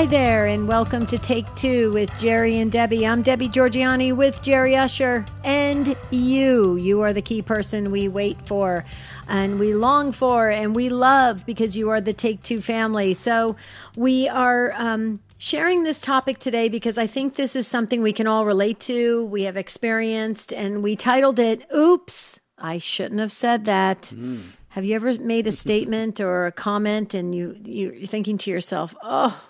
[0.00, 3.06] Hi there, and welcome to Take Two with Jerry and Debbie.
[3.06, 6.76] I'm Debbie Georgianni with Jerry Usher, and you.
[6.76, 8.86] You are the key person we wait for,
[9.28, 13.12] and we long for, and we love because you are the Take Two family.
[13.12, 13.56] So
[13.94, 14.72] we are.
[14.72, 18.78] Um, sharing this topic today because I think this is something we can all relate
[18.80, 24.12] to, we have experienced, and we titled it Oops, I Shouldn't Have Said That.
[24.14, 24.42] Mm.
[24.70, 28.94] Have you ever made a statement or a comment and you you're thinking to yourself,
[29.02, 29.42] "Oh,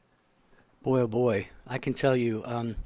[0.83, 2.77] Boy, oh boy, I can tell you um,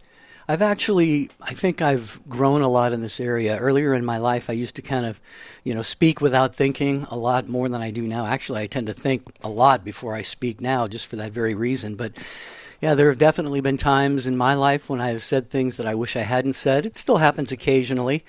[0.48, 3.56] I've actually, I think I've grown a lot in this area.
[3.58, 5.20] Earlier in my life, I used to kind of,
[5.64, 8.26] you know, speak without thinking a lot more than I do now.
[8.26, 11.54] Actually, I tend to think a lot before I speak now, just for that very
[11.54, 11.94] reason.
[11.94, 12.12] But
[12.80, 15.86] yeah, there have definitely been times in my life when I have said things that
[15.86, 16.84] I wish I hadn't said.
[16.84, 18.24] It still happens occasionally.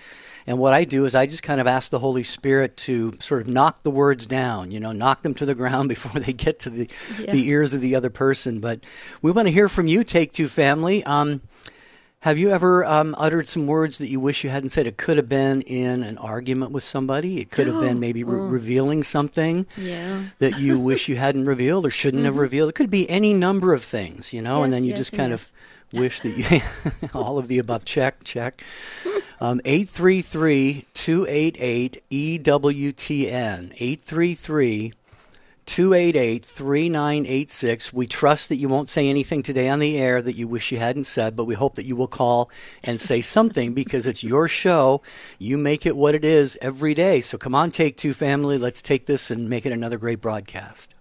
[0.46, 3.42] And what I do is I just kind of ask the Holy Spirit to sort
[3.42, 6.60] of knock the words down, you know, knock them to the ground before they get
[6.60, 6.90] to the,
[7.20, 7.32] yeah.
[7.32, 8.60] the ears of the other person.
[8.60, 8.82] But
[9.22, 11.04] we want to hear from you, Take Two family.
[11.06, 11.42] Um,
[12.24, 14.88] have you ever um, uttered some words that you wish you hadn't said?
[14.88, 17.42] It could have been in an argument with somebody.
[17.42, 18.46] It could have been maybe re- oh.
[18.46, 20.24] revealing something yeah.
[20.40, 22.28] that you wish you hadn't revealed or shouldn't mm-hmm.
[22.28, 22.70] have revealed.
[22.70, 25.12] It could be any number of things, you know, yes, and then you yes, just
[25.12, 25.52] kind yes.
[25.92, 28.64] of wish that you all of the above check check
[29.42, 34.94] um, 833 288 EWTN 833
[35.66, 37.94] 288 3986.
[37.94, 40.78] We trust that you won't say anything today on the air that you wish you
[40.78, 42.50] hadn't said, but we hope that you will call
[42.84, 45.02] and say something because it's your show.
[45.40, 47.22] You make it what it is every day.
[47.22, 48.58] So come on, Take Two family.
[48.58, 50.96] Let's take this and make it another great broadcast.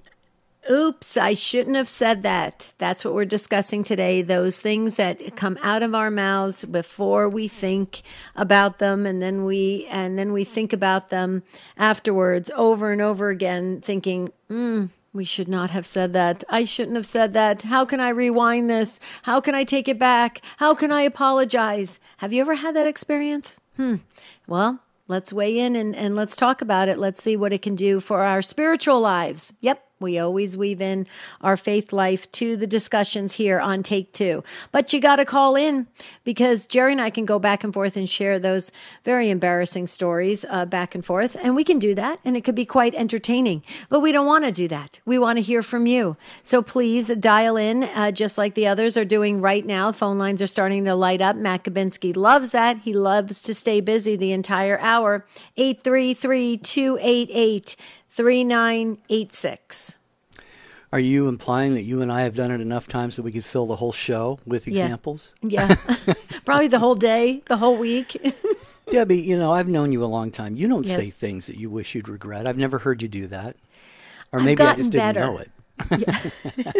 [0.71, 2.73] Oops, I shouldn't have said that.
[2.79, 4.23] That's what we're discussing today.
[4.23, 8.03] Those things that come out of our mouths before we think
[8.37, 11.43] about them and then we and then we think about them
[11.77, 16.43] afterwards over and over again thinking, "Hmm, we should not have said that.
[16.49, 17.63] I shouldn't have said that.
[17.63, 18.99] How can I rewind this?
[19.23, 20.41] How can I take it back?
[20.57, 22.01] How can I apologize?
[22.19, 23.61] Have you ever had that experience?
[23.77, 23.97] Hmm.
[24.47, 26.99] Well, let's weigh in and, and let's talk about it.
[26.99, 29.53] Let's see what it can do for our spiritual lives.
[29.61, 31.07] Yep, we always weave in
[31.41, 34.45] our faith life to the discussions here on Take Two.
[34.71, 35.87] But you got to call in
[36.25, 38.73] because Jerry and I can go back and forth and share those
[39.05, 41.37] very embarrassing stories uh, back and forth.
[41.41, 42.21] And we can do that.
[42.25, 43.63] And it could be quite entertaining.
[43.89, 45.01] But we don't want to do that.
[45.05, 46.17] We want to hear from you.
[46.43, 49.93] So please dial in uh, just like the others are doing right now.
[49.93, 51.37] Phone lines are starting to light up.
[51.37, 52.79] Matt Kabinski loves that.
[52.79, 55.25] He loves to stay busy the entire hour.
[55.57, 57.77] 833 288
[58.15, 59.99] 3986.
[60.93, 63.45] Are you implying that you and I have done it enough times that we could
[63.45, 65.35] fill the whole show with examples?
[65.41, 65.75] Yeah.
[66.07, 66.15] yeah.
[66.45, 68.21] Probably the whole day, the whole week.
[68.91, 70.57] Debbie, you know, I've known you a long time.
[70.57, 70.97] You don't yes.
[70.97, 72.47] say things that you wish you'd regret.
[72.47, 73.57] I've never heard you do that.
[74.31, 75.51] Or maybe I just didn't know it.
[75.99, 76.73] yeah.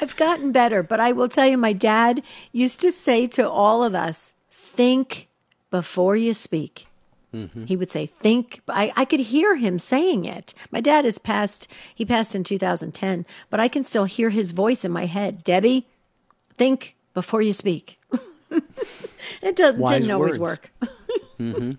[0.00, 2.22] I've gotten better, but I will tell you, my dad
[2.52, 5.28] used to say to all of us, think
[5.70, 6.86] before you speak.
[7.34, 7.66] Mm-hmm.
[7.66, 8.60] He would say, think.
[8.68, 10.54] I, I could hear him saying it.
[10.70, 14.84] My dad has passed, he passed in 2010, but I can still hear his voice
[14.84, 15.44] in my head.
[15.44, 15.86] Debbie,
[16.56, 17.98] think before you speak.
[18.50, 20.72] it doesn't, didn't always work.
[21.38, 21.72] mm-hmm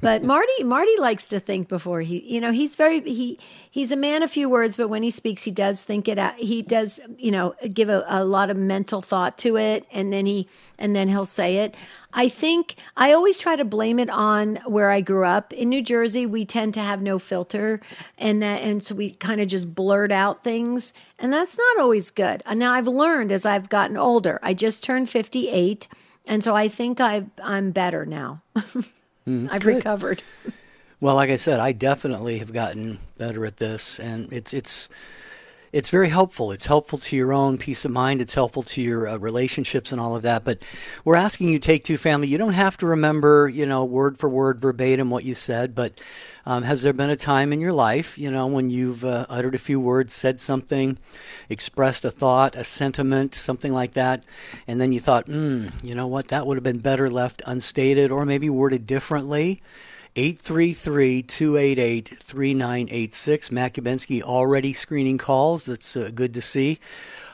[0.00, 3.38] but Marty Marty likes to think before he you know he's very he
[3.70, 6.34] he's a man of few words but when he speaks he does think it out
[6.34, 10.26] he does you know give a, a lot of mental thought to it and then
[10.26, 10.48] he
[10.78, 11.76] and then he'll say it.
[12.14, 15.52] I think I always try to blame it on where I grew up.
[15.52, 17.80] In New Jersey we tend to have no filter
[18.18, 22.10] and that and so we kind of just blurt out things and that's not always
[22.10, 22.42] good.
[22.44, 24.40] And now I've learned as I've gotten older.
[24.42, 25.88] I just turned 58
[26.26, 28.42] and so I think i I'm better now
[29.26, 29.76] Mm, I've good.
[29.76, 30.22] recovered.
[31.00, 34.88] Well, like I said, I definitely have gotten better at this, and it's it's
[35.72, 36.52] it's very helpful.
[36.52, 38.20] It's helpful to your own peace of mind.
[38.20, 40.44] It's helpful to your uh, relationships and all of that.
[40.44, 40.62] But
[41.02, 42.28] we're asking you, take two family.
[42.28, 45.74] You don't have to remember, you know, word for word, verbatim what you said.
[45.74, 45.98] But
[46.44, 49.54] um, has there been a time in your life, you know, when you've uh, uttered
[49.54, 50.98] a few words, said something,
[51.48, 54.24] expressed a thought, a sentiment, something like that,
[54.66, 58.10] and then you thought, hmm, you know what, that would have been better left unstated
[58.10, 59.62] or maybe worded differently?
[60.14, 63.50] 833 288 3986.
[63.50, 65.64] Matt Kubensky already screening calls.
[65.64, 66.78] That's uh, good to see.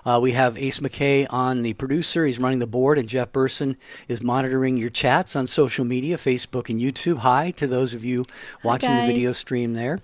[0.07, 2.25] Uh, we have Ace McKay on the producer.
[2.25, 3.77] He's running the board, and Jeff Burson
[4.07, 7.19] is monitoring your chats on social media, Facebook and YouTube.
[7.19, 8.25] Hi to those of you
[8.63, 9.99] watching the video stream there.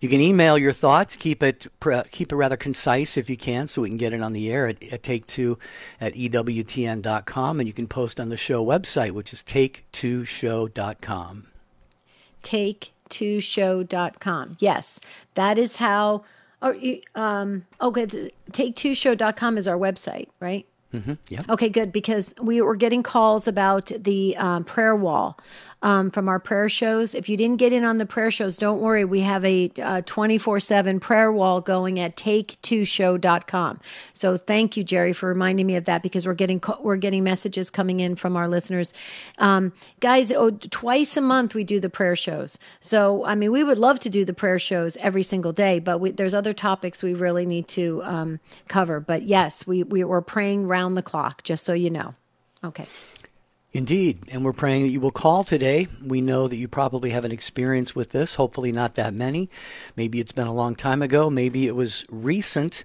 [0.00, 1.16] You can email your thoughts.
[1.16, 1.66] Keep it
[2.12, 4.68] keep it rather concise if you can, so we can get it on the air
[4.68, 5.58] at, at Take Two
[6.00, 11.46] at ewtn.com, and you can post on the show website, which is take2show.com.
[12.42, 14.56] Take2show.com.
[14.60, 15.00] Yes,
[15.34, 16.24] that is how
[16.62, 16.76] or
[17.14, 18.06] um, okay,
[18.52, 20.66] take2show.com is our website, right?
[20.92, 21.14] Mm-hmm.
[21.28, 21.42] Yeah.
[21.48, 21.92] Okay, good.
[21.92, 25.38] Because we were getting calls about the um, prayer wall
[25.82, 27.14] um, from our prayer shows.
[27.14, 29.04] If you didn't get in on the prayer shows, don't worry.
[29.04, 33.80] We have a 24 uh, 7 prayer wall going at take2show.com.
[34.12, 37.70] So thank you, Jerry, for reminding me of that because we're getting we're getting messages
[37.70, 38.92] coming in from our listeners.
[39.38, 42.58] Um, guys, oh, twice a month we do the prayer shows.
[42.80, 45.98] So, I mean, we would love to do the prayer shows every single day, but
[45.98, 49.00] we, there's other topics we really need to um, cover.
[49.00, 52.14] But yes, we, we, we're praying round the clock, just so you know.
[52.62, 52.86] Okay.
[53.72, 54.18] Indeed.
[54.32, 55.86] And we're praying that you will call today.
[56.04, 59.48] We know that you probably have an experience with this, hopefully not that many.
[59.96, 61.30] Maybe it's been a long time ago.
[61.30, 62.82] Maybe it was recent.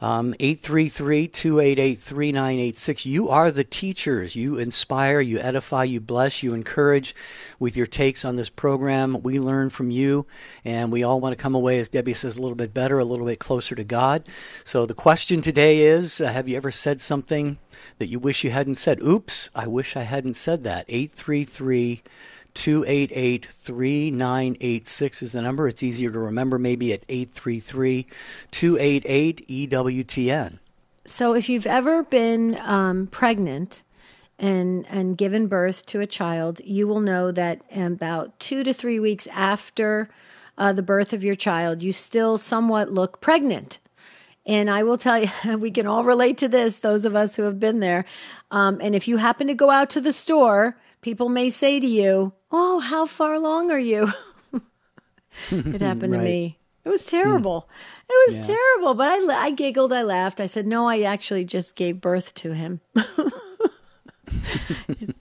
[0.00, 3.06] Um, 833 288 3986.
[3.06, 4.36] You are the teachers.
[4.36, 7.16] You inspire, you edify, you bless, you encourage
[7.58, 9.22] with your takes on this program.
[9.22, 10.26] We learn from you,
[10.64, 13.04] and we all want to come away, as Debbie says, a little bit better, a
[13.04, 14.28] little bit closer to God.
[14.62, 17.58] So the question today is uh, Have you ever said something
[17.98, 19.02] that you wish you hadn't said?
[19.02, 20.84] Oops, I wish I hadn't said that.
[20.88, 22.02] 833
[22.58, 25.68] 288 3986 is the number.
[25.68, 28.04] It's easier to remember maybe at 833
[28.50, 30.58] 288 EWTN.
[31.06, 33.84] So if you've ever been um, pregnant,
[34.40, 38.98] and and given birth to a child, you will know that about two to three
[38.98, 40.08] weeks after
[40.58, 43.78] uh, the birth of your child, you still somewhat look pregnant.
[44.44, 45.28] And I will tell you,
[45.58, 48.04] we can all relate to this, those of us who have been there.
[48.50, 51.86] Um, and if you happen to go out to the store people may say to
[51.86, 54.12] you, Oh, how far along are you?
[55.50, 56.18] it happened right.
[56.18, 56.58] to me.
[56.84, 57.68] It was terrible.
[58.08, 58.54] It was yeah.
[58.54, 60.40] terrible, but I, I giggled, I laughed.
[60.40, 62.80] I said, No, I actually just gave birth to him.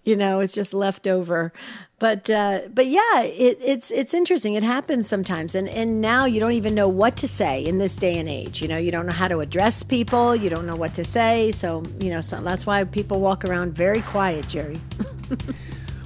[0.05, 1.51] you know, it's just left over.
[1.99, 4.53] But uh, but yeah, it, it's it's interesting.
[4.53, 7.95] It happens sometimes, and and now you don't even know what to say in this
[7.95, 8.61] day and age.
[8.61, 10.35] You know, you don't know how to address people.
[10.35, 11.51] You don't know what to say.
[11.51, 14.77] So you know, so that's why people walk around very quiet, Jerry.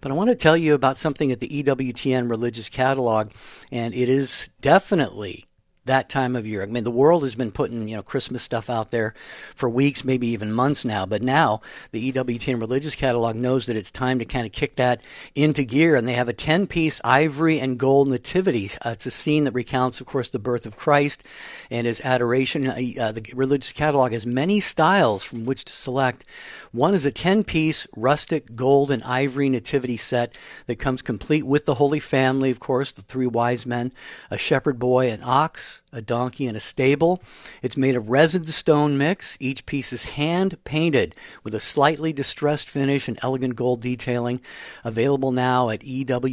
[0.00, 3.32] But I want to tell you about something at the EWTN Religious Catalog,
[3.72, 5.46] and it is definitely
[5.86, 6.62] that time of year.
[6.62, 9.14] I mean, the world has been putting you know Christmas stuff out there
[9.54, 11.06] for weeks, maybe even months now.
[11.06, 11.60] But now
[11.92, 15.00] the EWTN Religious Catalog knows that it's time to kind of kick that
[15.34, 18.68] into gear, and they have a ten-piece ivory and gold nativity.
[18.84, 21.24] Uh, it's a scene that recounts, of course, the birth of Christ
[21.70, 22.66] and His adoration.
[22.66, 26.24] Uh, uh the Religious Catalog has many styles from which to select.
[26.72, 31.74] One is a ten-piece rustic gold and ivory nativity set that comes complete with the
[31.74, 33.92] Holy Family, of course, the three wise men,
[34.30, 37.20] a shepherd boy, an ox a donkey, and a stable.
[37.62, 39.38] It's made of resin stone mix.
[39.40, 44.42] Each piece is hand painted with a slightly distressed finish and elegant gold detailing.
[44.84, 46.28] Available now at EWTNRC.com.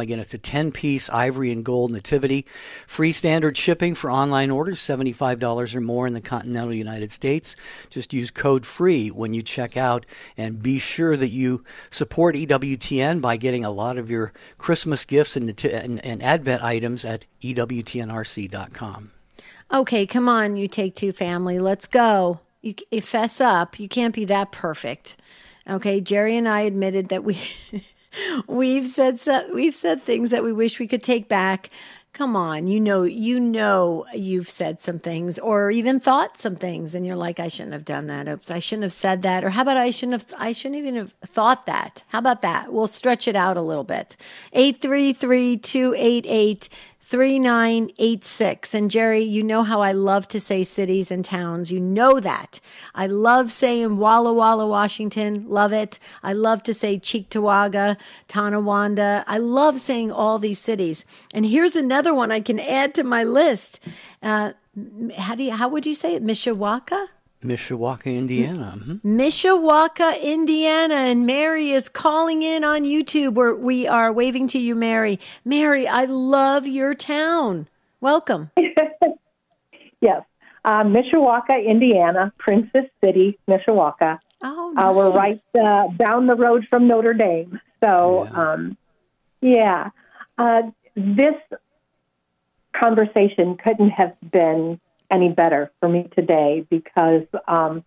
[0.00, 2.46] Again, it's a 10 piece ivory and gold nativity.
[2.86, 7.54] Free standard shipping for online orders, $75 or more in the continental United States.
[7.90, 10.06] Just use code FREE when you check out
[10.38, 15.36] and be sure that you support EWTN by getting a lot of your Christmas gifts
[15.36, 19.10] and, and, and Advent items at EWTNRC.com.
[19.70, 21.58] Okay, come on, you take two family.
[21.58, 22.40] Let's go.
[22.62, 22.72] You
[23.02, 23.78] fess up.
[23.78, 25.18] You can't be that perfect.
[25.68, 27.38] Okay, Jerry and I admitted that we
[28.46, 29.20] we've said
[29.52, 31.68] we've said things that we wish we could take back
[32.18, 36.92] Come on, you know, you know, you've said some things or even thought some things,
[36.96, 38.26] and you're like, I shouldn't have done that.
[38.26, 39.44] Oops, I shouldn't have said that.
[39.44, 42.02] Or how about I shouldn't have, I shouldn't even have thought that.
[42.08, 42.72] How about that?
[42.72, 44.16] We'll stretch it out a little bit.
[44.52, 46.68] 833 288
[47.08, 48.74] 3986.
[48.74, 51.72] And Jerry, you know how I love to say cities and towns.
[51.72, 52.60] You know that.
[52.94, 55.48] I love saying Walla Walla, Washington.
[55.48, 55.98] Love it.
[56.22, 57.96] I love to say Cheektowaga,
[58.28, 59.24] Tonawanda.
[59.26, 61.06] I love saying all these cities.
[61.32, 63.80] And here's another one I can add to my list.
[64.22, 64.52] Uh,
[65.16, 66.22] how do you, how would you say it?
[66.22, 67.06] Mishawaka?
[67.44, 68.74] Mishawaka, Indiana.
[68.76, 69.18] Mm-hmm.
[69.20, 70.94] Mishawaka, Indiana.
[70.94, 75.20] And Mary is calling in on YouTube where we are waving to you, Mary.
[75.44, 77.68] Mary, I love your town.
[78.00, 78.50] Welcome.
[80.00, 80.22] yes.
[80.64, 84.18] Uh, Mishawaka, Indiana, Princess City, Mishawaka.
[84.42, 84.84] Oh, nice.
[84.84, 87.60] uh, we're right uh, down the road from Notre Dame.
[87.82, 88.52] So, Yeah.
[88.52, 88.76] um,
[89.40, 89.90] yeah,
[90.36, 90.62] uh,
[90.96, 91.34] this
[92.74, 97.84] conversation couldn't have been any better for me today because um,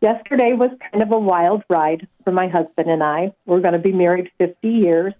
[0.00, 3.32] yesterday was kind of a wild ride for my husband and I.
[3.44, 5.12] We're going to be married 50 years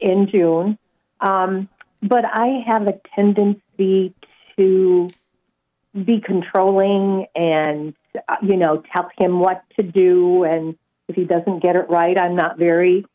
[0.00, 0.78] in June.
[1.20, 1.68] Um,
[2.02, 4.14] but I have a tendency
[4.56, 5.08] to
[5.94, 7.94] be controlling and,
[8.28, 10.44] uh, you know, tell him what to do.
[10.44, 10.76] And
[11.08, 13.06] if he doesn't get it right, I'm not very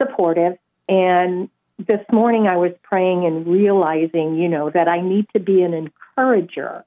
[0.00, 0.56] supportive.
[0.88, 5.62] And this morning I was praying and realizing, you know, that I need to be
[5.62, 6.84] an encourager.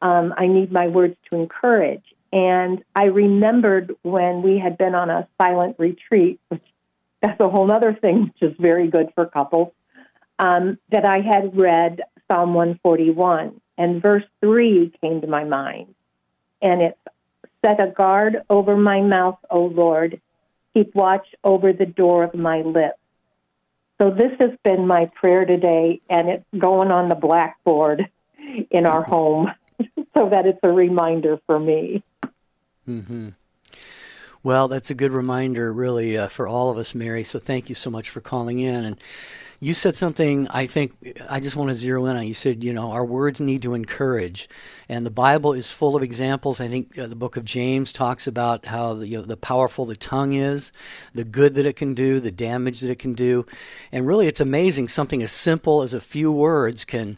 [0.00, 2.04] Um, I need my words to encourage.
[2.32, 6.62] And I remembered when we had been on a silent retreat, which
[7.20, 9.72] that's a whole other thing, which is very good for couples,
[10.38, 12.00] um, that I had read
[12.30, 13.60] Psalm 141.
[13.78, 15.94] And verse 3 came to my mind.
[16.60, 16.98] And it's
[17.64, 20.20] Set a guard over my mouth, O Lord.
[20.74, 22.98] Keep watch over the door of my lips.
[24.00, 28.08] So this has been my prayer today, and it's going on the blackboard
[28.70, 29.52] in our home
[30.16, 32.02] so that it's a reminder for me.
[32.88, 33.30] Mm-hmm.
[34.44, 37.22] Well, that's a good reminder, really, uh, for all of us, Mary.
[37.22, 38.84] So thank you so much for calling in.
[38.84, 38.98] And
[39.62, 40.92] you said something I think
[41.30, 42.26] I just want to zero in on.
[42.26, 44.48] You said, you know, our words need to encourage.
[44.88, 46.60] And the Bible is full of examples.
[46.60, 49.86] I think uh, the book of James talks about how the, you know, the powerful
[49.86, 50.72] the tongue is,
[51.14, 53.46] the good that it can do, the damage that it can do.
[53.92, 57.16] And really, it's amazing something as simple as a few words can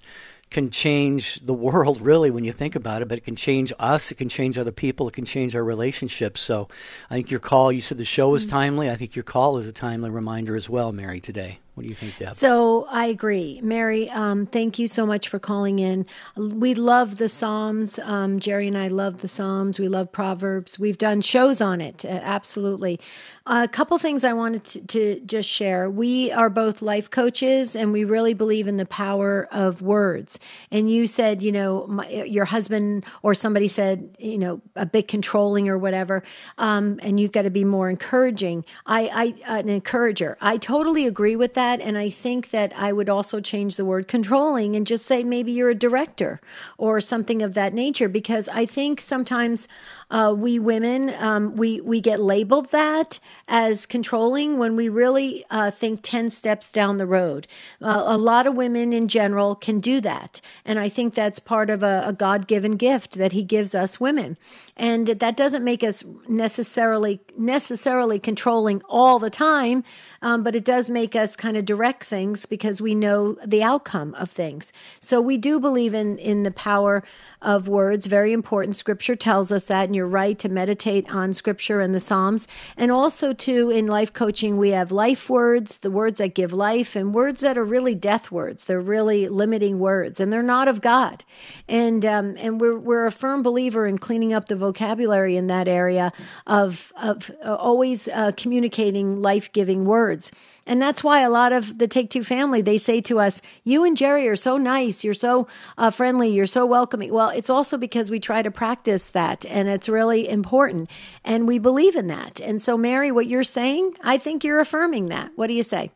[0.51, 4.13] can change the world really when you think about it but it can change us
[4.13, 6.69] it can change other people it can change our relationships so
[7.11, 9.67] i think your call you said the show was timely i think your call is
[9.67, 13.59] a timely reminder as well mary today what do you think deb So I agree.
[13.61, 16.07] Mary, um, thank you so much for calling in.
[16.37, 17.99] We love the Psalms.
[17.99, 19.81] Um, Jerry and I love the Psalms.
[19.81, 20.79] We love Proverbs.
[20.79, 23.01] We've done shows on it, uh, absolutely.
[23.47, 25.91] a couple things I wanted to, to just share.
[25.91, 30.39] We are both life coaches and we really believe in the power of words.
[30.71, 35.09] And you said, you know, my, your husband or somebody said, you know, a bit
[35.09, 36.23] controlling or whatever,
[36.57, 38.65] um, and you've got to be more encouraging.
[38.87, 40.39] I, I, an encourager.
[40.41, 41.64] I totally agree with that.
[41.65, 45.53] And I think that I would also change the word controlling and just say maybe
[45.53, 46.41] you're a director
[46.79, 49.69] or something of that nature, because I think sometimes
[50.11, 55.71] uh, we women, um, we, we get labeled that as controlling when we really uh,
[55.71, 57.47] think 10 steps down the road.
[57.81, 60.41] Uh, a lot of women in general can do that.
[60.65, 64.01] And I think that's part of a, a God given gift that He gives us
[64.01, 64.37] women.
[64.77, 69.85] And that doesn't make us necessarily necessarily controlling all the time,
[70.23, 74.15] um, but it does make us kind of direct things because we know the outcome
[74.15, 74.73] of things.
[75.01, 77.05] So we do believe in in the power
[77.41, 78.07] of words.
[78.07, 78.77] Very important.
[78.77, 82.91] Scripture tells us that, and you're right to meditate on Scripture and the Psalms, and
[82.91, 87.15] also too in life coaching we have life words, the words that give life, and
[87.15, 88.65] words that are really death words.
[88.65, 91.23] They're really limiting words, and they're not of God.
[91.69, 95.69] And um, and we're we're a firm believer in cleaning up the vocabulary in that
[95.69, 96.13] area
[96.49, 100.33] of of uh, always uh, communicating life giving words.
[100.67, 103.85] And that's why a lot of the Take Two family, they say to us, You
[103.85, 105.05] and Jerry are so nice.
[105.05, 106.31] You're so uh, friendly.
[106.31, 107.13] You're so welcoming.
[107.13, 110.91] Well, it's also because we try to practice that, and it's really important.
[111.25, 112.41] And we believe in that.
[112.41, 115.33] And so, Mary, what you're saying, I think you're affirming that.
[115.37, 115.91] What do you say?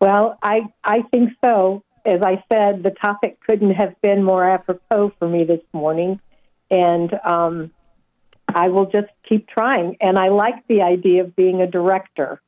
[0.00, 1.82] Well, I, I think so.
[2.06, 6.20] As I said, the topic couldn't have been more apropos for me this morning.
[6.70, 7.70] And um,
[8.48, 9.96] I will just keep trying.
[10.00, 12.40] And I like the idea of being a director.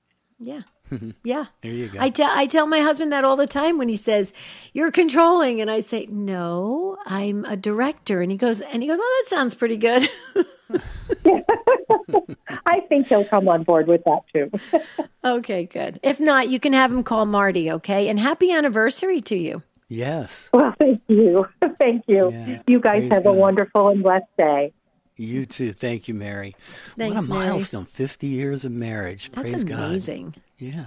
[0.42, 0.62] Yeah.
[1.24, 1.46] Yeah.
[1.62, 3.96] there you go I tell I tell my husband that all the time when he
[3.96, 4.34] says
[4.74, 8.98] you're controlling, and I say no, I'm a director, and he goes and he goes,
[9.00, 10.06] oh, that sounds pretty good.
[12.66, 14.50] I think he'll come on board with that too.
[15.24, 15.98] okay, good.
[16.02, 18.08] If not, you can have him call Marty, okay?
[18.08, 19.62] And happy anniversary to you.
[19.88, 20.48] Yes.
[20.52, 21.46] Well, thank you.
[21.78, 22.30] thank you.
[22.32, 23.30] Yeah, you guys have God.
[23.30, 24.72] a wonderful and blessed day.
[25.22, 25.72] You too.
[25.72, 26.54] Thank you, Mary.
[26.96, 27.48] Thanks, what a Mary.
[27.50, 27.84] milestone.
[27.84, 29.30] 50 years of marriage.
[29.30, 30.30] That's Praise amazing.
[30.30, 30.42] God.
[30.58, 30.84] Yeah.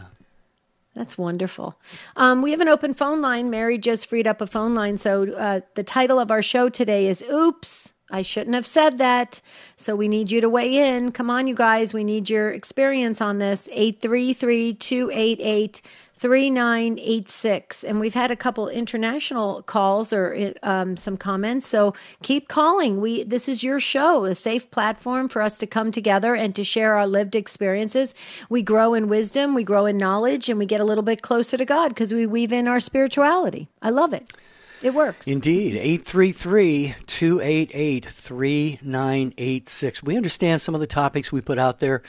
[0.96, 1.78] That's wonderful.
[2.16, 3.50] Um, we have an open phone line.
[3.50, 4.98] Mary just freed up a phone line.
[4.98, 9.42] So uh, the title of our show today is Oops, I shouldn't have said that.
[9.76, 11.12] So we need you to weigh in.
[11.12, 11.94] Come on, you guys.
[11.94, 13.68] We need your experience on this.
[13.74, 15.82] 833 288
[16.26, 17.84] 3986.
[17.84, 21.68] And we've had a couple international calls or um, some comments.
[21.68, 23.00] So keep calling.
[23.00, 26.64] We This is your show, a safe platform for us to come together and to
[26.64, 28.16] share our lived experiences.
[28.50, 31.58] We grow in wisdom, we grow in knowledge, and we get a little bit closer
[31.58, 33.68] to God because we weave in our spirituality.
[33.84, 34.32] I love it.
[34.82, 35.28] It works.
[35.28, 35.76] Indeed.
[35.78, 40.04] 833 288 3986.
[40.04, 42.02] We understand some of the topics we put out there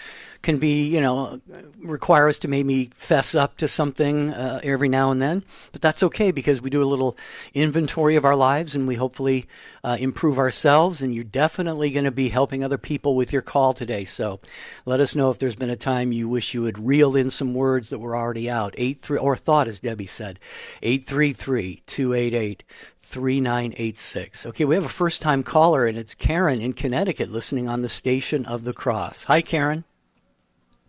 [0.46, 1.40] can be, you know,
[1.82, 5.42] require us to maybe fess up to something uh, every now and then.
[5.72, 7.16] But that's okay because we do a little
[7.52, 9.46] inventory of our lives and we hopefully
[9.82, 11.02] uh, improve ourselves.
[11.02, 14.04] And you're definitely going to be helping other people with your call today.
[14.04, 14.38] So
[14.84, 17.52] let us know if there's been a time you wish you had reeled in some
[17.52, 18.72] words that were already out.
[18.78, 20.38] Eight three or thought, as Debbie said.
[20.80, 22.62] 833 288
[23.00, 24.46] 3986.
[24.46, 27.88] Okay, we have a first time caller, and it's Karen in Connecticut listening on the
[27.88, 29.24] station of the cross.
[29.24, 29.82] Hi, Karen.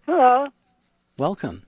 [0.08, 0.48] Hello.
[1.18, 1.64] Welcome.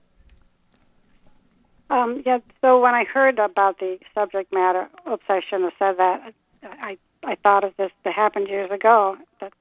[1.90, 5.98] Um, yeah, so when I heard about the subject matter, oops, I shouldn't have said
[5.98, 6.32] that.
[6.62, 9.52] I, I thought of this that happened years ago that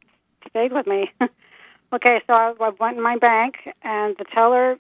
[0.50, 1.12] stayed with me.
[1.94, 4.78] okay, so I, I went in my bank, and the teller,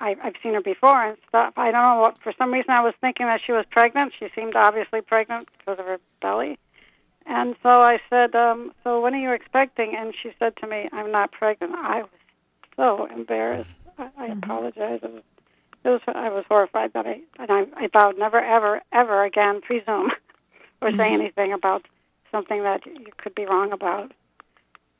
[0.00, 1.54] I, I've seen her before and stuff.
[1.56, 4.12] I don't know what, for some reason I was thinking that she was pregnant.
[4.18, 6.58] She seemed obviously pregnant because of her belly.
[7.26, 9.94] And so I said, um, so when are you expecting?
[9.96, 11.74] And she said to me, I'm not pregnant.
[11.76, 12.10] I was
[12.76, 13.70] so embarrassed.
[13.98, 14.38] I, I mm-hmm.
[14.38, 15.00] apologize.
[15.02, 15.22] It was,
[15.84, 19.60] it was, I was horrified that I, and I, I vowed never, ever, ever again
[19.60, 20.10] presume
[20.82, 21.20] or say mm-hmm.
[21.20, 21.86] anything about
[22.30, 24.12] something that you could be wrong about.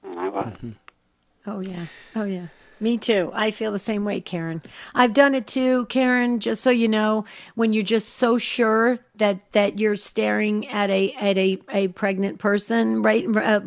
[0.03, 0.47] And I was.
[0.47, 0.71] Mm-hmm.
[1.47, 1.87] Oh yeah.
[2.15, 2.47] Oh yeah.
[2.79, 3.31] Me too.
[3.33, 4.61] I feel the same way, Karen.
[4.95, 6.41] I've done it too, Karen.
[6.41, 11.13] Just so you know, when you're just so sure that that you're staring at a
[11.15, 13.63] at a, a pregnant person, right, a,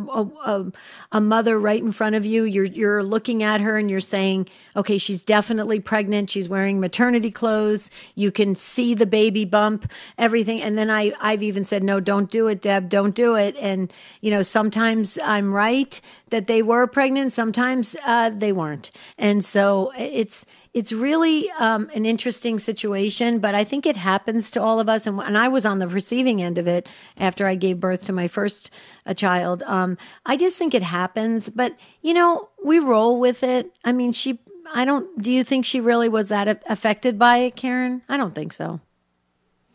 [0.46, 0.72] a,
[1.12, 4.48] a mother right in front of you, you're you're looking at her and you're saying,
[4.76, 6.30] okay, she's definitely pregnant.
[6.30, 7.92] She's wearing maternity clothes.
[8.16, 10.62] You can see the baby bump, everything.
[10.62, 13.56] And then I I've even said, no, don't do it, Deb, don't do it.
[13.60, 17.32] And you know, sometimes I'm right that they were pregnant.
[17.32, 18.92] Sometimes uh, they weren't.
[19.18, 20.46] And so it's
[20.80, 25.06] it's really um, an interesting situation, but I think it happens to all of us.
[25.06, 26.88] And, and, I was on the receiving end of it
[27.18, 28.74] after I gave birth to my first
[29.06, 29.62] a child.
[29.64, 33.74] Um, I just think it happens, but you know, we roll with it.
[33.84, 34.40] I mean, she.
[34.74, 35.22] I don't.
[35.22, 38.02] Do you think she really was that affected by it, Karen?
[38.08, 38.80] I don't think so.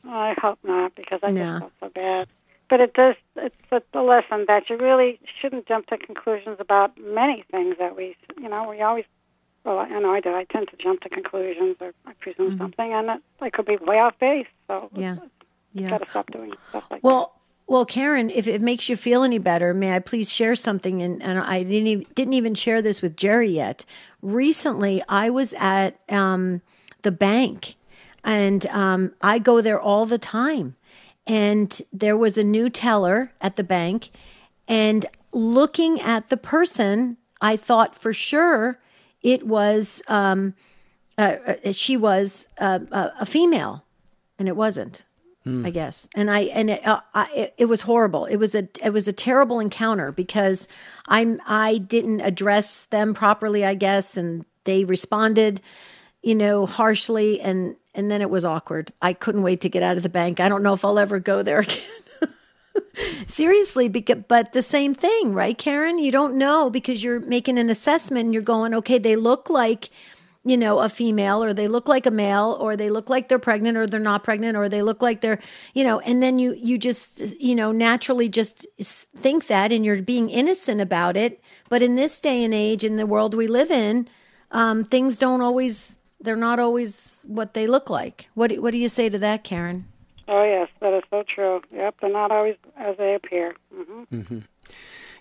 [0.08, 1.58] I hope not, because I no.
[1.58, 2.28] felt so bad
[2.70, 3.54] but it does it's
[3.92, 8.48] a lesson that you really shouldn't jump to conclusions about many things that we you
[8.48, 9.04] know we always
[9.64, 12.58] well I know I do I tend to jump to conclusions or I presume mm-hmm.
[12.58, 15.16] something and it, I could be way off base so yeah
[15.72, 17.30] yeah got to stop doing stuff like well, that.
[17.66, 21.02] Well, Karen, if it makes you feel any better, may I please share something?
[21.02, 23.86] And, and I didn't even, didn't even share this with Jerry yet.
[24.20, 26.60] Recently, I was at um,
[27.00, 27.76] the bank,
[28.22, 30.76] and um, I go there all the time
[31.26, 34.10] and there was a new teller at the bank
[34.68, 38.78] and looking at the person i thought for sure
[39.24, 40.54] it was um,
[41.18, 43.84] uh, uh she was uh, a female
[44.38, 45.04] and it wasn't
[45.44, 45.66] mm.
[45.66, 48.68] i guess and i and it, uh, I, it, it was horrible it was a
[48.80, 50.68] it was a terrible encounter because
[51.08, 55.60] i'm i didn't address them properly i guess and they responded
[56.22, 58.92] you know harshly and and then it was awkward.
[59.00, 60.40] I couldn't wait to get out of the bank.
[60.40, 61.78] I don't know if I'll ever go there again.
[63.26, 65.98] Seriously, but the same thing, right, Karen?
[65.98, 69.90] You don't know because you're making an assessment and you're going, okay, they look like,
[70.44, 73.38] you know, a female or they look like a male or they look like they're
[73.38, 75.40] pregnant or they're not pregnant or they look like they're,
[75.72, 78.66] you know, and then you you just, you know, naturally just
[79.16, 81.42] think that and you're being innocent about it.
[81.68, 84.08] But in this day and age in the world we live in,
[84.50, 88.28] um, things don't always they're not always what they look like.
[88.34, 89.86] What what do you say to that, Karen?
[90.26, 91.62] Oh yes, that is so true.
[91.72, 93.54] Yep, they're not always as they appear.
[93.74, 94.20] Mm-hmm.
[94.20, 94.38] Mm-hmm.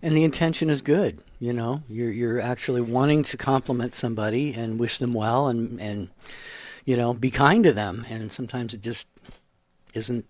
[0.01, 1.19] And the intention is good.
[1.39, 6.09] You know, you're you're actually wanting to compliment somebody and wish them well, and and
[6.85, 8.05] you know, be kind to them.
[8.09, 9.07] And sometimes it just
[9.93, 10.25] isn't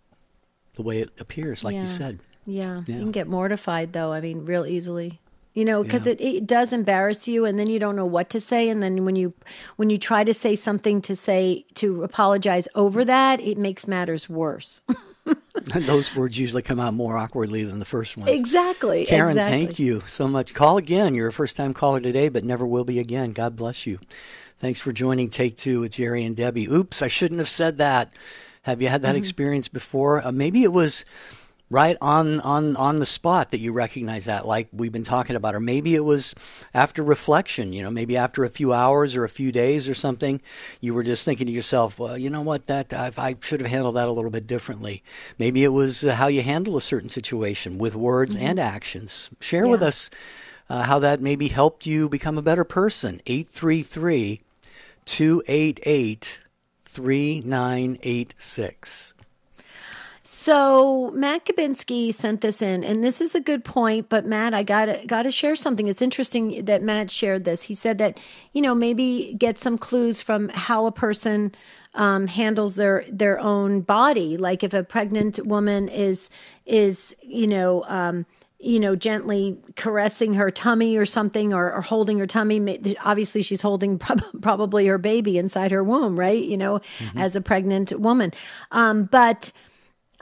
[0.75, 1.81] the way it appears, like yeah.
[1.81, 2.19] you said.
[2.45, 2.81] Yeah.
[2.87, 4.11] yeah, you can get mortified though.
[4.11, 5.19] I mean, real easily.
[5.53, 6.13] You know because Yeah.
[6.13, 9.05] it, it does embarrass you and then you don't know what to say and then
[9.05, 9.33] when you
[9.75, 14.29] when you try to say something to say to apologize over that it makes matters
[14.29, 14.81] worse
[15.73, 18.29] Those words usually come out more awkwardly than the first ones.
[18.29, 19.65] exactly Karen, exactly.
[19.65, 20.53] thank you so much.
[20.53, 21.15] Call again.
[21.15, 23.31] You're a first time caller today, but never will be again.
[23.31, 23.99] God bless you.
[24.57, 26.67] Thanks for joining Take Two with Jerry and Debbie.
[26.67, 28.11] Oops, I shouldn't have said that.
[28.63, 30.25] Have you had that experience before?
[30.27, 31.05] Uh, maybe it was
[31.73, 35.55] right on, on, on the spot that you recognize that, like we've been talking about,
[35.55, 36.35] or maybe it was
[36.71, 40.39] after reflection, you know, maybe after a few hours or a few days or something,
[40.81, 43.71] you were just thinking to yourself, well, you know what, that I, I should have
[43.71, 45.01] handled that a little bit differently.
[45.39, 49.31] Maybe it was uh, how you handle a certain situation with words and actions.
[49.41, 50.11] Share with us
[50.69, 53.19] uh, how that maybe helped you become a better person.
[53.25, 54.41] 833
[55.05, 56.39] 288
[56.83, 59.13] 3986.
[60.33, 64.09] So Matt Kabinski sent this in, and this is a good point.
[64.09, 65.85] But Matt, I got got to share something.
[65.85, 67.61] It's interesting that Matt shared this.
[67.61, 68.19] He said that
[68.51, 71.53] you know maybe get some clues from how a person
[71.93, 74.35] um, handles their their own body.
[74.35, 76.31] Like if a pregnant woman is
[76.65, 77.85] is you know.
[77.87, 78.25] Um,
[78.59, 82.95] you know, gently caressing her tummy or something, or, or holding her tummy.
[83.03, 83.99] Obviously, she's holding
[84.41, 86.41] probably her baby inside her womb, right?
[86.41, 86.79] You know,
[87.17, 88.31] as a pregnant woman.
[88.71, 89.51] Um, but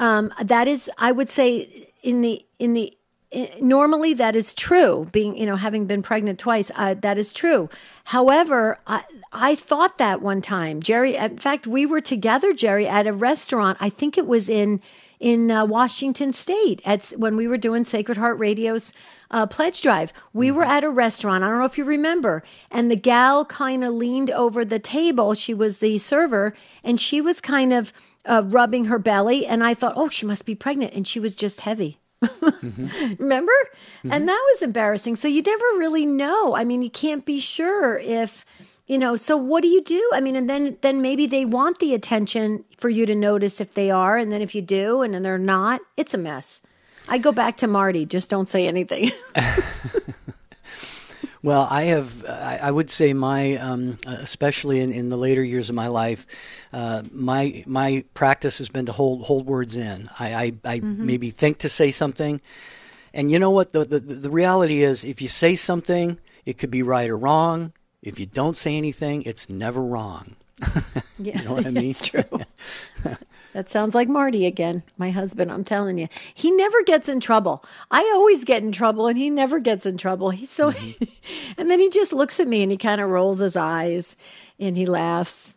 [0.01, 2.91] um, that is, I would say, in the in the
[3.33, 5.07] i- normally that is true.
[5.11, 7.69] Being you know having been pregnant twice, uh, that is true.
[8.05, 11.15] However, I I thought that one time, Jerry.
[11.15, 13.77] In fact, we were together, Jerry, at a restaurant.
[13.79, 14.81] I think it was in
[15.19, 18.91] in uh, Washington State at when we were doing Sacred Heart Radio's
[19.29, 20.11] uh, pledge drive.
[20.33, 21.43] We were at a restaurant.
[21.43, 25.35] I don't know if you remember, and the gal kind of leaned over the table.
[25.35, 27.93] She was the server, and she was kind of
[28.25, 31.35] uh, rubbing her belly, and I thought, oh, she must be pregnant, and she was
[31.35, 31.99] just heavy.
[33.17, 33.51] Remember?
[34.03, 35.15] And that was embarrassing.
[35.15, 36.55] So you never really know.
[36.55, 38.45] I mean, you can't be sure if
[38.87, 41.79] you know so what do you do i mean and then then maybe they want
[41.79, 45.13] the attention for you to notice if they are and then if you do and
[45.13, 46.61] then they're not it's a mess
[47.07, 49.09] i go back to marty just don't say anything
[51.43, 55.69] Well, I have, I, I would say my, um, especially in, in the later years
[55.69, 56.27] of my life,
[56.71, 60.07] uh, my my practice has been to hold hold words in.
[60.19, 62.41] I, I, I maybe think to say something,
[63.13, 63.73] and you know what?
[63.73, 67.73] The, the the reality is, if you say something, it could be right or wrong.
[68.03, 70.35] If you don't say anything, it's never wrong.
[71.19, 71.89] yeah You know what I mean?
[71.89, 72.23] it's true
[73.53, 76.07] that sounds like marty again my husband i'm telling you.
[76.33, 77.63] He never gets in trouble.
[77.89, 80.29] I always get in trouble and he never gets in trouble.
[80.29, 81.57] He's so mm-hmm.
[81.57, 84.15] and then he just looks at me and he kind of rolls his eyes
[84.59, 85.55] and he laughs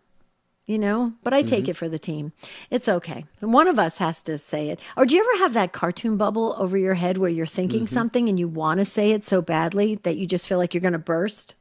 [0.66, 1.12] you know?
[1.22, 1.70] But i take mm-hmm.
[1.70, 2.32] it for the team.
[2.70, 3.26] It's okay.
[3.40, 4.80] And one of us has to say it.
[4.96, 7.94] Or do you ever have that cartoon bubble over your head where you're thinking mm-hmm.
[7.94, 10.80] something and you want to say it so badly that you just feel like you're
[10.80, 11.54] going to burst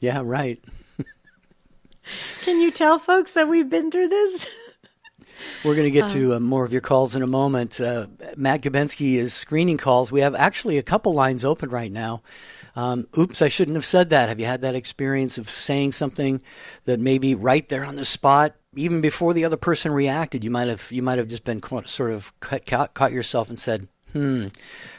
[0.00, 0.62] Yeah, right.
[2.42, 4.48] can you tell folks that we've been through this
[5.64, 7.80] We're going to get to uh, more of your calls in a moment.
[7.80, 10.12] Uh, Matt Gabensky is screening calls.
[10.12, 12.22] We have actually a couple lines open right now.
[12.76, 14.28] Um, oops, I shouldn't have said that.
[14.28, 16.40] Have you had that experience of saying something
[16.84, 20.68] that maybe right there on the spot, even before the other person reacted, you might
[20.68, 23.88] have you might have just been caught, sort of caught, caught, caught yourself and said,
[24.12, 24.48] "Hmm,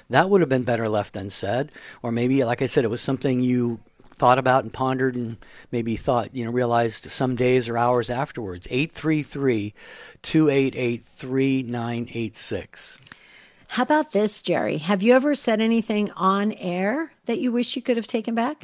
[0.09, 1.71] that would have been better left unsaid,"
[2.03, 3.79] or maybe, like I said, it was something you
[4.19, 5.37] thought about and pondered and
[5.71, 8.67] maybe thought, you know, realized some days or hours afterwards.
[8.69, 9.73] 833
[10.21, 12.99] 288 3986.
[13.69, 14.77] How about this, Jerry?
[14.79, 18.63] Have you ever said anything on air that you wish you could have taken back?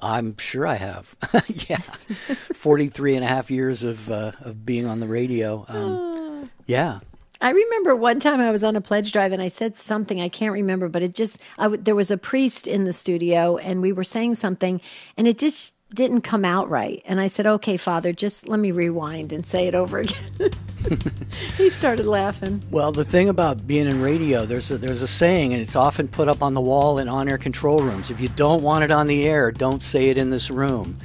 [0.00, 1.16] I'm sure I have.
[1.68, 1.78] yeah.
[1.78, 5.64] 43 and a half years of, uh, of being on the radio.
[5.68, 7.00] Um, yeah.
[7.40, 10.28] I remember one time I was on a pledge drive and I said something I
[10.28, 13.82] can't remember, but it just I w- there was a priest in the studio and
[13.82, 14.80] we were saying something
[15.16, 17.00] and it just didn't come out right.
[17.04, 20.50] And I said, "Okay, Father, just let me rewind and say it over again."
[21.56, 22.62] he started laughing.
[22.70, 26.08] Well, the thing about being in radio, there's a, there's a saying, and it's often
[26.08, 28.10] put up on the wall in on-air control rooms.
[28.10, 30.98] If you don't want it on the air, don't say it in this room.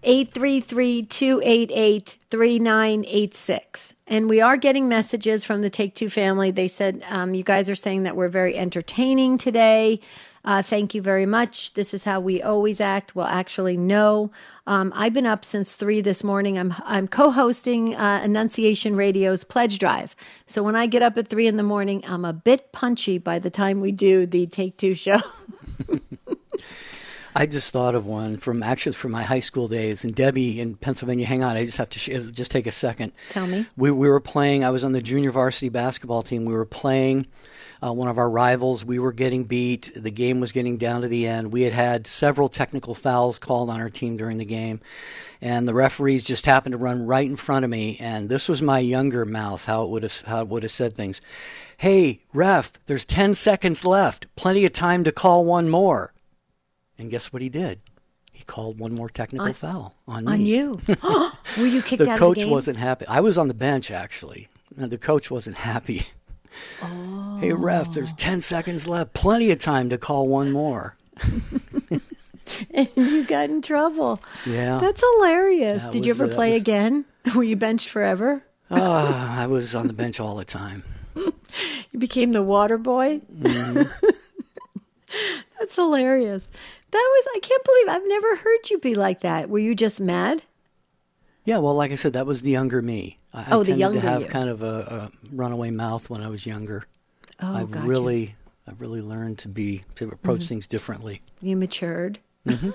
[0.03, 3.93] 833 288 3986.
[4.07, 6.49] And we are getting messages from the Take Two family.
[6.49, 9.99] They said, um, You guys are saying that we're very entertaining today.
[10.43, 11.73] Uh, thank you very much.
[11.75, 13.15] This is how we always act.
[13.15, 14.31] Well, actually, no.
[14.65, 16.57] Um, I've been up since three this morning.
[16.57, 20.15] I'm I'm co-hosting uh, Annunciation Radio's Pledge Drive.
[20.45, 23.39] So when I get up at three in the morning, I'm a bit punchy by
[23.39, 25.21] the time we do the Take Two show.
[27.35, 30.03] I just thought of one from actually from my high school days.
[30.03, 33.13] And Debbie in Pennsylvania, hang on, I just have to sh- just take a second.
[33.29, 33.65] Tell me.
[33.77, 34.63] We we were playing.
[34.63, 36.45] I was on the junior varsity basketball team.
[36.45, 37.27] We were playing
[37.83, 38.85] uh, one of our rivals.
[38.85, 39.91] We were getting beat.
[39.95, 41.51] The game was getting down to the end.
[41.51, 44.81] We had had several technical fouls called on our team during the game,
[45.41, 47.97] and the referees just happened to run right in front of me.
[48.01, 50.93] And this was my younger mouth, how it would have how it would have said
[50.93, 51.21] things.
[51.77, 54.27] Hey, ref, there's 10 seconds left.
[54.35, 56.13] Plenty of time to call one more.
[57.01, 57.79] And guess what he did?
[58.31, 60.31] He called one more technical On- foul on me.
[60.33, 60.79] On you.
[61.57, 62.51] Were you kicked The out coach of the game?
[62.51, 63.05] wasn't happy.
[63.07, 64.47] I was on the bench actually.
[64.77, 66.03] And the coach wasn't happy.
[66.83, 67.17] Oh.
[67.41, 69.13] Hey ref, there's 10 seconds left.
[69.13, 70.95] Plenty of time to call one more.
[72.71, 74.21] and you got in trouble.
[74.45, 74.77] Yeah.
[74.77, 75.81] That's hilarious.
[75.83, 77.05] That Did you ever play was- again?
[77.35, 78.43] Were you benched forever?
[78.69, 80.83] Ah, I was on the bench all the time.
[81.15, 81.33] You
[81.99, 83.21] became the water boy?
[83.33, 83.81] Mm-hmm.
[85.59, 86.47] That's hilarious.
[86.91, 89.49] That was, I can't believe I've never heard you be like that.
[89.49, 90.43] Were you just mad?
[91.45, 93.17] Yeah, well, like I said, that was the younger me.
[93.33, 94.27] I, I Oh, the tended younger to have you.
[94.27, 96.83] kind of a, a runaway mouth when I was younger.
[97.41, 97.87] Oh, I've gotcha.
[97.87, 98.35] really,
[98.67, 100.47] I've really learned to be to approach Mm-hmm.
[100.49, 101.21] things differently.
[101.41, 102.19] You matured,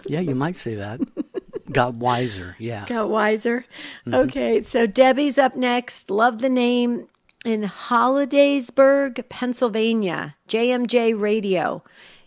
[0.08, 1.00] Yeah, you might say that.
[1.72, 2.54] Got wiser.
[2.60, 2.86] Yeah.
[2.86, 3.64] got wiser.
[4.06, 4.14] Mm-hmm.
[4.14, 6.10] Okay, so Debbie's up next.
[6.10, 7.08] Love the name
[7.44, 11.82] in Hollidaysburg, Pennsylvania, JMJ Radio.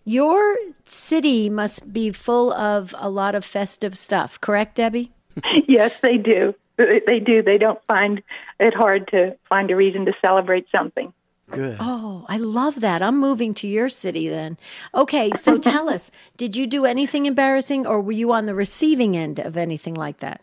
[0.09, 5.11] Your city must be full of a lot of festive stuff, correct, Debbie?
[5.67, 6.55] yes, they do.
[6.77, 7.43] They they do.
[7.43, 8.23] They don't find
[8.59, 11.13] it hard to find a reason to celebrate something.
[11.51, 11.77] Good.
[11.79, 13.03] Oh, I love that.
[13.03, 14.57] I'm moving to your city then.
[14.95, 19.15] Okay, so tell us, did you do anything embarrassing or were you on the receiving
[19.15, 20.41] end of anything like that?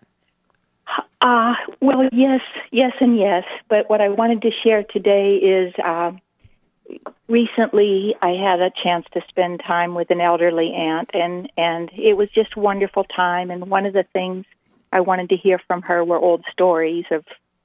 [1.21, 3.43] Uh, well, yes, yes, and yes.
[3.69, 6.13] But what I wanted to share today is uh,
[7.29, 12.17] recently I had a chance to spend time with an elderly aunt, and, and it
[12.17, 13.51] was just wonderful time.
[13.51, 14.45] And one of the things
[14.93, 17.25] I wanted to hear from her were old stories of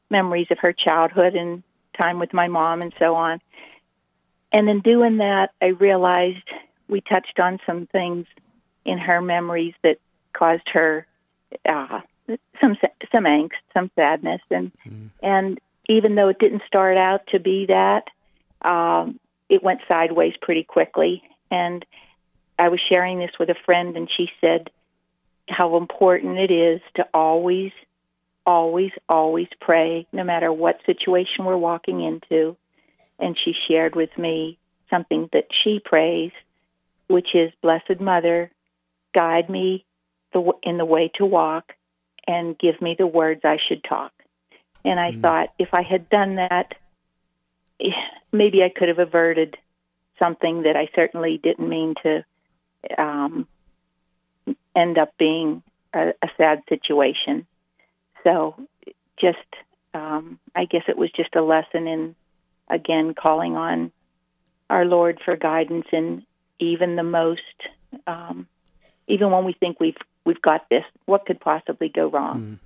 [0.10, 1.64] memories of her childhood and
[2.00, 3.40] time with my mom and so on.
[4.52, 6.50] And in doing that, I realized
[6.88, 8.26] we touched on some things
[8.84, 9.98] in her memories that
[10.34, 11.06] caused her
[11.68, 12.02] uh,
[12.62, 12.78] some
[13.14, 14.72] some angst, some sadness, and
[15.22, 18.08] and even though it didn't start out to be that,
[18.64, 19.20] um,
[19.50, 21.24] it went sideways pretty quickly.
[21.50, 21.86] And
[22.58, 24.70] I was sharing this with a friend, and she said
[25.50, 27.72] how important it is to always,
[28.46, 32.56] always, always pray, no matter what situation we're walking into.
[33.20, 34.58] And she shared with me
[34.90, 36.32] something that she prays,
[37.08, 38.52] which is, "Blessed Mother,
[39.14, 39.86] guide me
[40.34, 41.74] the, in the way to walk."
[42.28, 44.12] and give me the words I should talk.
[44.84, 46.74] And I thought if I had done that,
[48.34, 49.58] maybe I could have averted
[50.22, 52.24] something that I certainly didn't mean to
[52.98, 53.48] um,
[54.76, 55.64] end up being
[55.94, 57.46] a, a sad situation.
[58.24, 58.56] So
[59.20, 59.38] just,
[59.94, 62.16] um, I guess it was just a lesson in,
[62.70, 63.92] again, calling on
[64.70, 66.24] our Lord for guidance in
[66.60, 67.42] even the most,
[68.08, 68.48] um,
[69.08, 70.84] even when we think we've we've got this.
[71.06, 72.60] What could possibly go wrong?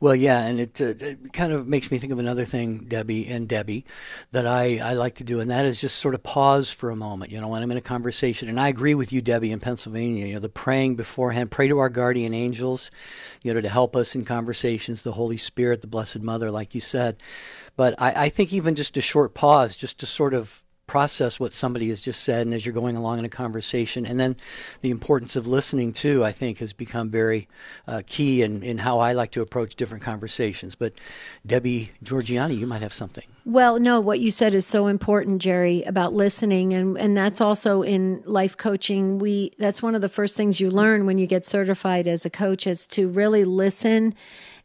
[0.00, 3.26] Well, yeah, and it, uh, it kind of makes me think of another thing, Debbie
[3.28, 3.84] and Debbie,
[4.32, 6.96] that I, I like to do, and that is just sort of pause for a
[6.96, 7.30] moment.
[7.30, 10.26] You know, when I'm in a conversation, and I agree with you, Debbie, in Pennsylvania.
[10.26, 12.90] You know, the praying beforehand, pray to our guardian angels,
[13.42, 16.80] you know, to help us in conversations, the Holy Spirit, the Blessed Mother, like you
[16.80, 17.16] said.
[17.76, 21.52] But I, I think even just a short pause, just to sort of process what
[21.52, 24.36] somebody has just said and as you're going along in a conversation and then
[24.82, 27.48] the importance of listening too i think has become very
[27.88, 30.92] uh, key in, in how i like to approach different conversations but
[31.44, 35.84] debbie georgianni you might have something Well, no, what you said is so important, Jerry,
[35.84, 39.18] about listening and and that's also in life coaching.
[39.18, 42.30] We that's one of the first things you learn when you get certified as a
[42.30, 44.14] coach is to really listen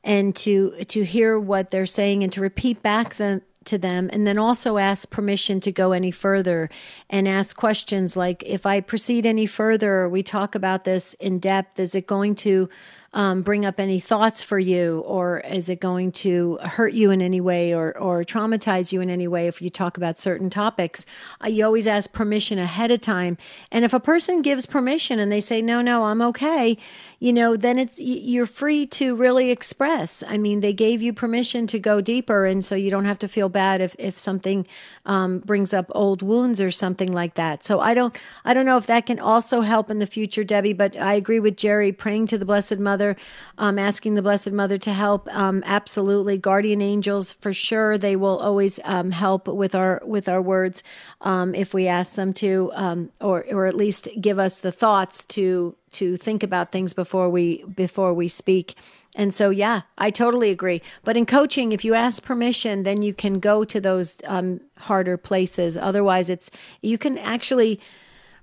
[0.03, 4.25] and to to hear what they're saying and to repeat back the to them and
[4.25, 6.69] then also ask permission to go any further
[7.09, 11.79] and ask questions like if i proceed any further we talk about this in depth
[11.79, 12.67] is it going to
[13.13, 17.21] um, bring up any thoughts for you, or is it going to hurt you in
[17.21, 21.05] any way or, or traumatize you in any way if you talk about certain topics?
[21.43, 23.37] Uh, you always ask permission ahead of time.
[23.69, 26.77] And if a person gives permission and they say, no, no, I'm okay,
[27.19, 30.23] you know, then it's, you're free to really express.
[30.25, 32.45] I mean, they gave you permission to go deeper.
[32.45, 34.65] And so you don't have to feel bad if, if something
[35.05, 37.65] um, brings up old wounds or something like that.
[37.65, 40.73] So I don't, I don't know if that can also help in the future, Debbie,
[40.73, 43.15] but I agree with Jerry praying to the Blessed Mother Mother,
[43.57, 45.27] um, asking the Blessed Mother to help.
[45.35, 47.97] Um, absolutely, guardian angels for sure.
[47.97, 50.83] They will always um, help with our with our words
[51.21, 55.23] um, if we ask them to, um, or or at least give us the thoughts
[55.25, 58.75] to to think about things before we before we speak.
[59.15, 60.81] And so, yeah, I totally agree.
[61.03, 65.17] But in coaching, if you ask permission, then you can go to those um, harder
[65.17, 65.75] places.
[65.75, 67.79] Otherwise, it's you can actually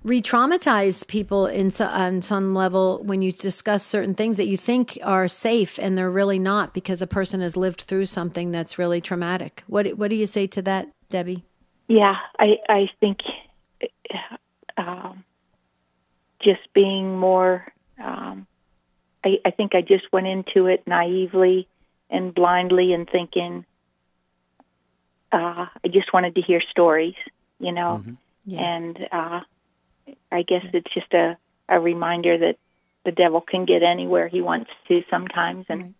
[0.03, 5.27] re-traumatize people in on some level when you discuss certain things that you think are
[5.27, 9.63] safe and they're really not because a person has lived through something that's really traumatic.
[9.67, 11.43] What what do you say to that, Debbie?
[11.87, 13.19] Yeah, I I think
[14.77, 15.23] um,
[16.41, 17.65] just being more.
[18.01, 18.47] Um,
[19.23, 21.67] I, I think I just went into it naively
[22.09, 23.65] and blindly and thinking
[25.31, 27.15] uh, I just wanted to hear stories,
[27.59, 28.13] you know, mm-hmm.
[28.45, 28.59] yeah.
[28.59, 29.41] and uh,
[30.31, 32.57] I guess it's just a, a reminder that
[33.05, 35.93] the devil can get anywhere he wants to sometimes and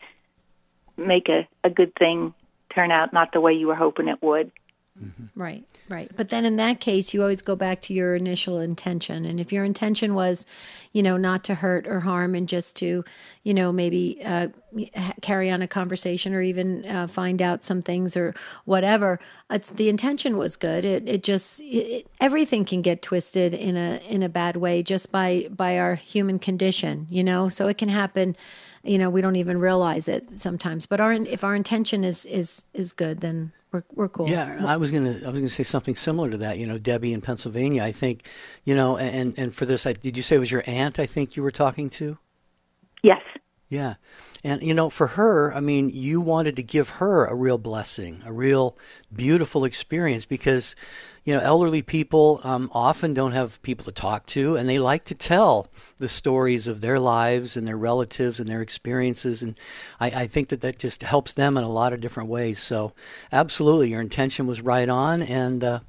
[0.97, 2.33] make a, a good thing
[2.73, 4.51] turn out not the way you were hoping it would.
[5.01, 5.39] Mm-hmm.
[5.39, 6.11] Right, right.
[6.15, 9.23] But then in that case, you always go back to your initial intention.
[9.23, 10.45] And if your intention was,
[10.91, 13.05] you know, not to hurt or harm and just to,
[13.43, 14.49] you know, maybe uh,
[15.21, 18.35] carry on a conversation or even uh, find out some things or
[18.65, 19.19] whatever,
[19.75, 20.83] the intention was good.
[20.83, 25.11] It, it just, it, everything can get twisted in a, in a bad way just
[25.11, 27.47] by, by our human condition, you know?
[27.47, 28.35] So it can happen
[28.81, 32.63] you know we don't even realize it sometimes but our if our intention is is
[32.73, 34.27] is good then we're, we're cool.
[34.27, 36.57] Yeah, I was gonna I was gonna say something similar to that.
[36.57, 37.83] You know, Debbie in Pennsylvania.
[37.83, 38.27] I think,
[38.63, 40.99] you know, and and for this, I, did you say it was your aunt?
[40.99, 42.17] I think you were talking to.
[43.03, 43.21] Yes.
[43.69, 43.95] Yeah,
[44.43, 48.23] and you know, for her, I mean, you wanted to give her a real blessing,
[48.25, 48.75] a real
[49.15, 50.75] beautiful experience because
[51.29, 55.05] you know, elderly people um, often don't have people to talk to, and they like
[55.05, 59.43] to tell the stories of their lives and their relatives and their experiences.
[59.43, 59.55] And
[59.99, 62.57] I, I think that that just helps them in a lot of different ways.
[62.57, 62.93] So,
[63.31, 65.21] absolutely, your intention was right on.
[65.21, 65.79] And uh,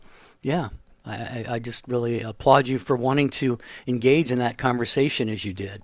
[0.42, 0.68] yeah,
[1.06, 5.54] I, I just really applaud you for wanting to engage in that conversation as you
[5.54, 5.82] did.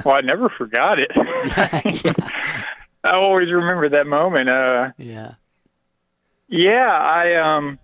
[0.05, 1.11] well, I never forgot it.
[1.15, 2.13] yeah.
[3.03, 4.49] I always remember that moment.
[4.49, 5.35] Uh, yeah.
[6.47, 7.79] Yeah, I um,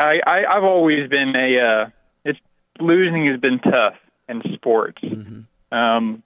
[0.00, 1.90] I, I I've always been a uh,
[2.24, 2.38] it's
[2.80, 3.94] losing has been tough,
[4.30, 5.02] in sports.
[5.02, 5.76] Mm-hmm.
[5.76, 6.22] Um,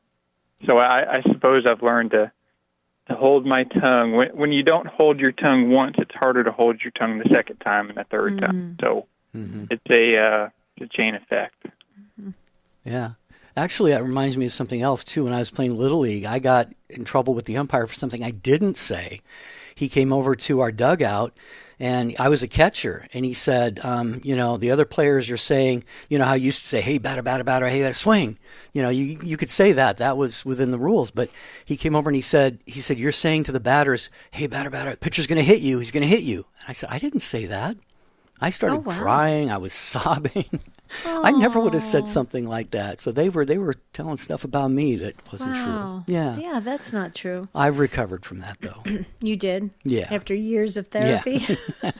[0.66, 2.30] so I, I suppose I've learned to
[3.08, 4.12] to hold my tongue.
[4.12, 7.34] When when you don't hold your tongue once, it's harder to hold your tongue the
[7.34, 8.44] second time and the 3rd mm-hmm.
[8.44, 8.76] time.
[8.80, 9.64] So mm-hmm.
[9.70, 11.66] it's a uh, it's a chain effect.
[12.20, 12.30] Mm-hmm.
[12.84, 13.12] Yeah.
[13.56, 15.24] Actually, that reminds me of something else too.
[15.24, 18.22] When I was playing Little League, I got in trouble with the umpire for something
[18.22, 19.20] I didn't say.
[19.74, 21.36] He came over to our dugout
[21.80, 25.36] and I was a catcher, and he said, um, you know, the other players are
[25.36, 28.38] saying, you know, how you used to say, hey, batter, batter, batter, hey, that swing.
[28.72, 29.98] You know, you you could say that.
[29.98, 31.10] That was within the rules.
[31.10, 31.30] But
[31.64, 34.70] he came over and he said, he said, you're saying to the batters, hey, batter,
[34.70, 35.78] batter, pitcher's going to hit you.
[35.78, 36.46] He's going to hit you.
[36.60, 37.76] And I said, I didn't say that.
[38.40, 38.96] I started oh, wow.
[38.96, 39.50] crying.
[39.50, 40.60] I was sobbing.
[41.04, 42.98] I never would have said something like that.
[42.98, 46.04] So they were they were telling stuff about me that wasn't wow.
[46.06, 46.14] true.
[46.14, 46.36] Yeah.
[46.36, 47.48] Yeah, that's not true.
[47.54, 48.82] I've recovered from that though.
[49.20, 49.70] you did?
[49.84, 50.08] Yeah.
[50.10, 51.44] After years of therapy?
[51.82, 51.90] Yeah.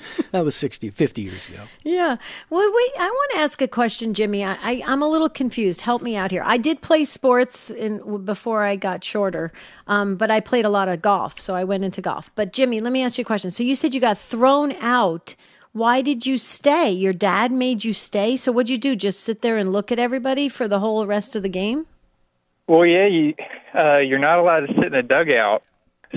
[0.32, 1.62] that was 60 50 years ago.
[1.84, 2.16] Yeah.
[2.48, 4.44] Well, wait, I want to ask a question, Jimmy.
[4.44, 5.82] I, I am a little confused.
[5.82, 6.42] Help me out here.
[6.44, 9.52] I did play sports in before I got shorter.
[9.86, 12.30] Um, but I played a lot of golf, so I went into golf.
[12.34, 13.50] But Jimmy, let me ask you a question.
[13.50, 15.34] So you said you got thrown out
[15.72, 16.90] why did you stay?
[16.90, 18.36] Your dad made you stay.
[18.36, 18.96] So what'd you do?
[18.96, 21.86] Just sit there and look at everybody for the whole rest of the game?
[22.66, 23.34] Well, yeah, you,
[23.74, 25.62] uh, you're not allowed to sit in a dugout.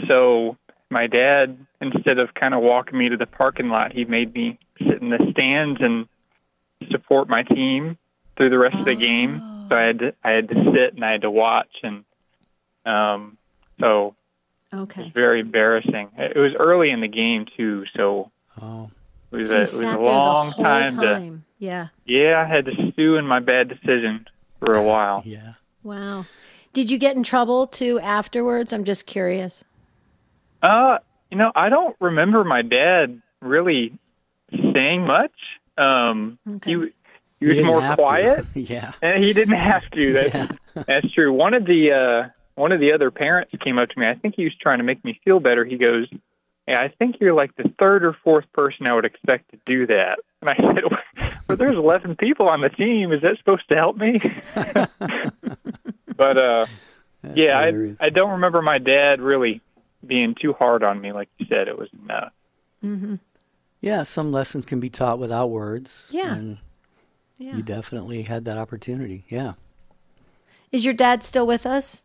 [0.10, 0.58] So
[0.90, 4.60] my dad, instead of kind of walking me to the parking lot, he made me
[4.88, 6.08] sit in the stands and
[6.92, 7.98] support my team
[8.38, 8.82] through the rest oh.
[8.82, 9.42] of the game.
[9.42, 9.68] Oh.
[9.70, 12.04] So I had to, I had to sit and I had to watch, and
[12.86, 13.38] um,
[13.80, 14.14] so
[14.74, 16.10] okay, it was very embarrassing.
[16.18, 18.30] It was early in the game too, so
[18.62, 18.92] oh.
[19.34, 21.42] It was, so a, it was a long time, time, to.
[21.58, 21.88] Yeah.
[22.06, 24.28] Yeah, I had to stew in my bad decision
[24.60, 25.24] for a while.
[25.26, 25.54] yeah.
[25.82, 26.26] Wow.
[26.74, 28.74] Did you get in trouble too afterwards?
[28.74, 29.64] I'm just curious.
[30.62, 33.98] Uh, you know, I don't remember my dad really
[34.74, 35.32] saying much.
[35.78, 36.72] Um, okay.
[36.72, 36.94] he
[37.40, 38.46] he was more quiet.
[38.54, 40.14] yeah, and he didn't have to.
[40.32, 40.84] That's yeah.
[40.88, 41.34] that's true.
[41.34, 44.06] One of the uh, one of the other parents came up to me.
[44.08, 45.66] I think he was trying to make me feel better.
[45.66, 46.08] He goes,
[46.68, 49.88] yeah, I think you're like the third or fourth person I would expect to do
[49.88, 50.20] that.
[50.42, 50.84] And I said,
[51.48, 53.12] well, there's 11 people on the team.
[53.12, 54.20] Is that supposed to help me?
[56.16, 56.66] but, uh,
[57.34, 59.62] yeah, I, I don't remember my dad really
[60.06, 61.12] being too hard on me.
[61.12, 62.30] Like you said, it was, uh,
[62.84, 63.16] mm-hmm.
[63.82, 66.10] yeah, some lessons can be taught without words.
[66.12, 66.34] Yeah.
[66.34, 66.58] And
[67.38, 67.58] yeah.
[67.58, 69.26] you definitely had that opportunity.
[69.28, 69.54] Yeah.
[70.72, 72.04] Is your dad still with us?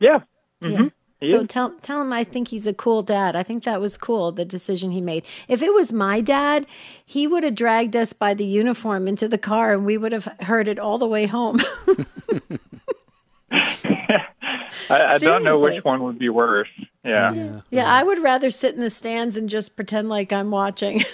[0.00, 0.20] Yeah.
[0.62, 0.84] Mm-hmm.
[0.84, 0.88] Yeah.
[1.24, 3.34] So tell tell him I think he's a cool dad.
[3.34, 5.24] I think that was cool the decision he made.
[5.48, 6.64] If it was my dad,
[7.04, 10.26] he would have dragged us by the uniform into the car and we would have
[10.42, 11.58] heard it all the way home.
[14.90, 16.68] I, I don't know which one would be worse.
[17.04, 17.32] Yeah.
[17.32, 17.44] yeah.
[17.44, 17.60] yeah.
[17.70, 21.02] Yeah, I would rather sit in the stands and just pretend like I'm watching.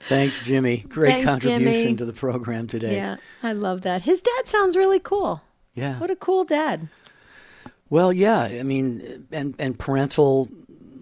[0.00, 0.78] Thanks, Jimmy.
[0.88, 1.96] Great Thanks, contribution Jimmy.
[1.96, 2.96] to the program today.
[2.96, 4.02] Yeah, I love that.
[4.02, 5.42] His dad sounds really cool.
[5.74, 5.98] Yeah.
[6.00, 6.88] What a cool dad.
[7.92, 10.48] Well, yeah, I mean, and and parental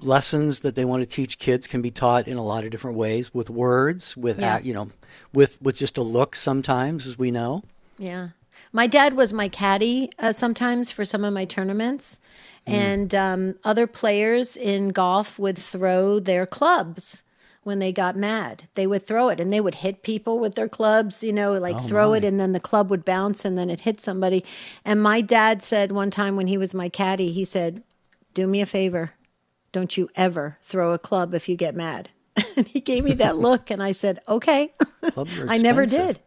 [0.03, 2.97] lessons that they want to teach kids can be taught in a lot of different
[2.97, 4.59] ways with words, with yeah.
[4.59, 4.91] you know,
[5.33, 7.63] with with just a look sometimes, as we know.
[7.97, 8.31] Yeah.
[8.73, 12.19] My dad was my caddy uh, sometimes for some of my tournaments,
[12.67, 12.73] mm.
[12.73, 17.23] and um, other players in golf would throw their clubs
[17.71, 18.65] when they got mad.
[18.75, 21.77] They would throw it and they would hit people with their clubs, you know, like
[21.77, 22.17] oh throw my.
[22.17, 24.45] it and then the club would bounce and then it hit somebody.
[24.85, 27.85] And my dad said one time when he was my caddy, he said,
[28.35, 29.13] Do me a favor.
[29.71, 32.11] Don't you ever throw a club if you get mad.
[32.57, 34.73] and he gave me that look and I said, Okay.
[35.49, 36.19] I never did.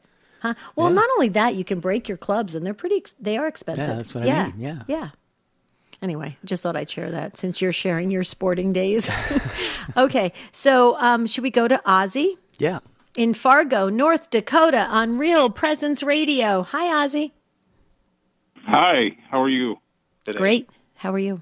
[0.42, 0.54] Huh?
[0.78, 0.96] Well, yeah.
[0.96, 3.88] not only that, you can break your clubs and they're pretty, they are expensive.
[3.88, 4.44] Yeah, that's what yeah.
[4.44, 4.62] I mean.
[4.62, 4.84] Yeah.
[4.88, 5.10] Yeah.
[6.04, 9.10] Anyway, just thought I'd share that since you're sharing your sporting days.
[9.98, 12.36] okay, so um, should we go to Ozzy?
[12.60, 12.80] Yeah.
[13.16, 16.64] In Fargo, North Dakota, on Real Presence Radio.
[16.64, 17.32] Hi, Ozzy.
[18.66, 19.78] Hi, how are you?
[20.26, 20.38] Today?
[20.38, 20.70] Great.
[20.96, 21.42] How are you?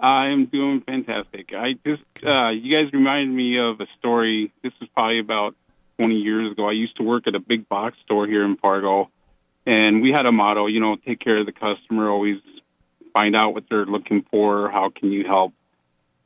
[0.00, 1.52] I'm doing fantastic.
[1.54, 4.52] I just, uh, you guys reminded me of a story.
[4.64, 5.54] This was probably about
[5.98, 6.68] 20 years ago.
[6.68, 9.10] I used to work at a big box store here in Fargo,
[9.64, 12.38] and we had a motto, you know, take care of the customer, always
[13.12, 14.70] find out what they're looking for.
[14.70, 15.52] How can you help?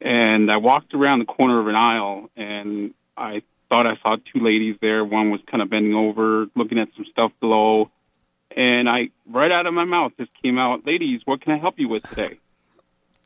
[0.00, 4.44] And I walked around the corner of an aisle and I thought I saw two
[4.44, 5.04] ladies there.
[5.04, 7.90] One was kind of bending over, looking at some stuff below.
[8.54, 11.78] And I, right out of my mouth, just came out, ladies, what can I help
[11.78, 12.38] you with today?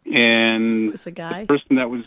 [0.06, 1.42] And was a guy.
[1.42, 2.06] the person that was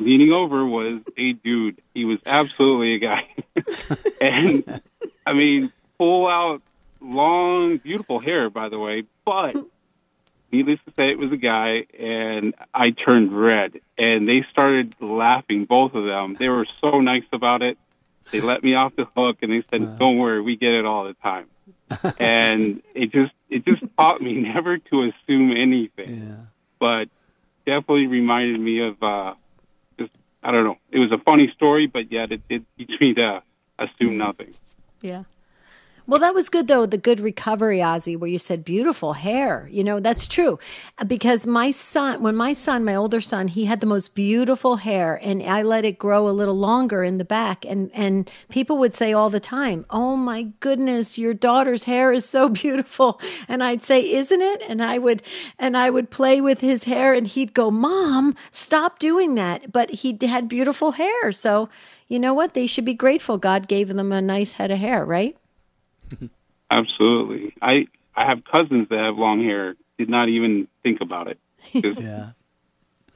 [0.00, 1.80] leaning over was a dude.
[1.94, 3.28] He was absolutely a guy.
[4.20, 4.80] and
[5.26, 6.62] I mean, full out,
[7.00, 9.56] long, beautiful hair, by the way, but
[10.52, 13.80] needless to say, it was a guy, and I turned red.
[13.98, 16.34] And they started laughing, both of them.
[16.38, 17.78] They were so nice about it.
[18.30, 21.04] They let me off the hook, and they said, "Don't worry, we get it all
[21.04, 21.46] the time."
[22.18, 26.28] and it just it just taught me never to assume anything.
[26.28, 26.36] Yeah.
[26.78, 27.08] But
[27.66, 29.34] definitely reminded me of uh,
[29.98, 30.78] just I don't know.
[30.92, 33.42] It was a funny story, but yet it did teach me to
[33.78, 34.54] assume nothing.
[35.02, 35.24] Yeah.
[36.10, 39.68] Well, that was good though, the good recovery, Ozzy, where you said beautiful hair.
[39.70, 40.58] You know, that's true.
[40.98, 44.74] Uh, because my son, when my son, my older son, he had the most beautiful
[44.78, 47.64] hair and I let it grow a little longer in the back.
[47.64, 52.24] And, and people would say all the time, Oh my goodness, your daughter's hair is
[52.28, 53.20] so beautiful.
[53.46, 54.62] And I'd say, Isn't it?
[54.66, 55.22] And I would,
[55.60, 59.70] and I would play with his hair and he'd go, Mom, stop doing that.
[59.70, 61.30] But he had beautiful hair.
[61.30, 61.68] So,
[62.08, 62.54] you know what?
[62.54, 65.36] They should be grateful God gave them a nice head of hair, right?
[66.70, 67.54] Absolutely.
[67.60, 69.74] I I have cousins that have long hair.
[69.98, 71.38] Did not even think about it.
[71.72, 72.30] yeah.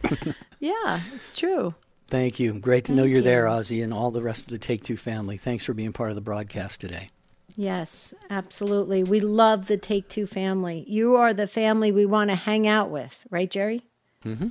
[0.61, 1.75] yeah, it's true.
[2.09, 2.59] Thank you.
[2.61, 3.23] Great to Thank know you're you.
[3.23, 5.37] there, Ozzy, and all the rest of the Take Two family.
[5.37, 7.09] Thanks for being part of the broadcast today.
[7.57, 9.05] Yes, absolutely.
[9.05, 10.85] We love the Take Two family.
[10.89, 13.83] You are the family we want to hang out with, right, Jerry?
[14.25, 14.49] Mm-hmm.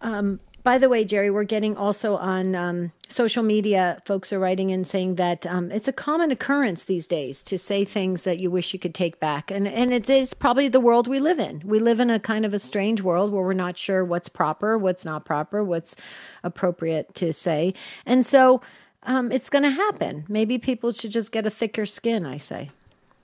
[0.00, 4.00] Um, by the way, Jerry, we're getting also on um, social media.
[4.04, 7.84] Folks are writing in saying that um, it's a common occurrence these days to say
[7.84, 11.08] things that you wish you could take back, and and it is probably the world
[11.08, 11.62] we live in.
[11.64, 14.78] We live in a kind of a strange world where we're not sure what's proper,
[14.78, 15.96] what's not proper, what's
[16.44, 17.74] appropriate to say,
[18.06, 18.62] and so
[19.02, 20.24] um, it's going to happen.
[20.28, 22.24] Maybe people should just get a thicker skin.
[22.24, 22.70] I say.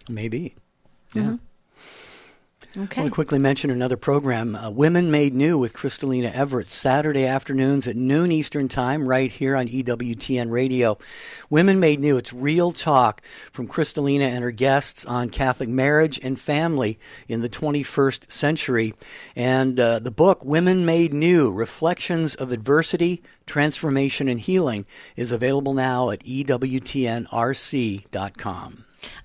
[0.08, 0.56] Maybe.
[1.14, 1.22] Yeah.
[1.22, 1.34] Mm-hmm.
[2.78, 3.00] Okay.
[3.00, 7.26] I want to quickly mention another program, uh, Women Made New with Crystalina Evert, Saturday
[7.26, 10.96] afternoons at noon Eastern Time, right here on EWTN Radio.
[11.50, 13.20] Women Made New, it's real talk
[13.50, 18.94] from Crystalina and her guests on Catholic marriage and family in the 21st century.
[19.34, 25.74] And uh, the book, Women Made New Reflections of Adversity, Transformation, and Healing, is available
[25.74, 27.24] now at EWTNRC.com.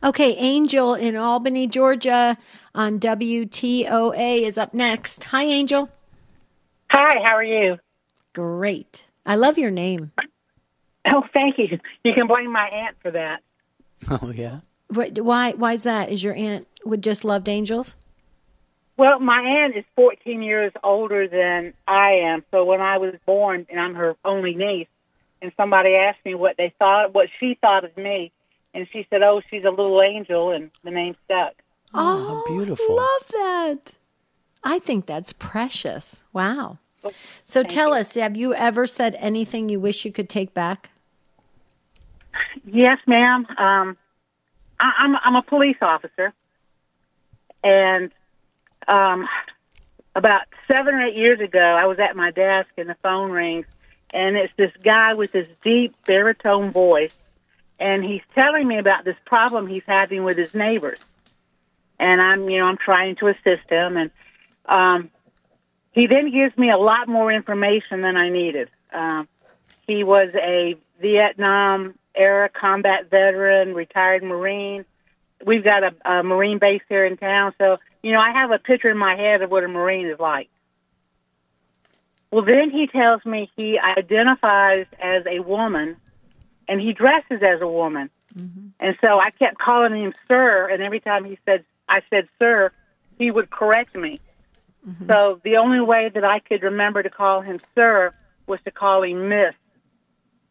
[0.03, 2.37] Okay, Angel in Albany, Georgia
[2.75, 5.25] on WTOA is up next.
[5.25, 5.89] Hi, Angel.
[6.91, 7.77] Hi, how are you?
[8.33, 9.05] Great.
[9.25, 10.11] I love your name.
[11.11, 11.79] Oh, thank you.
[12.03, 13.41] You can blame my aunt for that.
[14.09, 14.59] Oh, yeah.
[14.89, 15.51] Why?
[15.51, 16.09] Why is that?
[16.09, 17.95] Is your aunt would just loved angels?
[18.95, 22.43] Well, my aunt is 14 years older than I am.
[22.51, 24.87] So when I was born, and I'm her only niece,
[25.41, 28.31] and somebody asked me what they thought, what she thought of me,
[28.73, 31.53] and she said, "Oh, she's a little angel," and the name stuck.
[31.93, 32.95] Oh, oh beautiful!
[32.95, 33.93] Love that.
[34.63, 36.23] I think that's precious.
[36.31, 36.79] Wow.
[37.03, 37.11] Oh,
[37.45, 37.95] so tell you.
[37.95, 40.89] us, have you ever said anything you wish you could take back?
[42.65, 43.45] Yes, ma'am.
[43.57, 43.97] Um,
[44.79, 46.33] I, am I'm, I'm a police officer,
[47.63, 48.11] and
[48.87, 49.27] um,
[50.15, 53.65] about seven or eight years ago, I was at my desk and the phone rings,
[54.11, 57.11] and it's this guy with this deep baritone voice
[57.79, 60.99] and he's telling me about this problem he's having with his neighbors.
[61.99, 64.11] And I'm, you know, I'm trying to assist him, and
[64.65, 65.09] um,
[65.91, 68.69] he then gives me a lot more information than I needed.
[68.91, 69.27] Um,
[69.87, 74.85] he was a Vietnam era combat veteran, retired Marine.
[75.45, 78.59] We've got a, a Marine base here in town, so you know I have a
[78.59, 80.49] picture in my head of what a Marine is like.
[82.31, 85.97] Well, then he tells me he identifies as a woman
[86.67, 88.09] and he dresses as a woman.
[88.37, 88.67] Mm-hmm.
[88.79, 92.71] And so I kept calling him sir, and every time he said I said sir,
[93.17, 94.19] he would correct me.
[94.87, 95.11] Mm-hmm.
[95.11, 98.13] So the only way that I could remember to call him sir
[98.47, 99.53] was to call him Miss,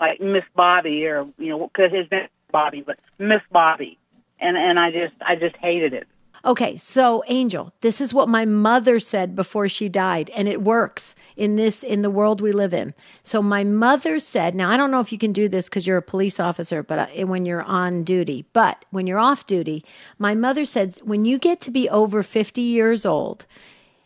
[0.01, 3.99] like Miss Bobby, or you know, because his name is Bobby, but Miss Bobby,
[4.41, 6.07] and and I just I just hated it.
[6.45, 11.15] Okay, so Angel, this is what my mother said before she died, and it works
[11.37, 12.95] in this in the world we live in.
[13.23, 15.99] So my mother said, now I don't know if you can do this because you're
[15.99, 19.85] a police officer, but uh, when you're on duty, but when you're off duty,
[20.19, 23.47] my mother said, when you get to be over 50 years old,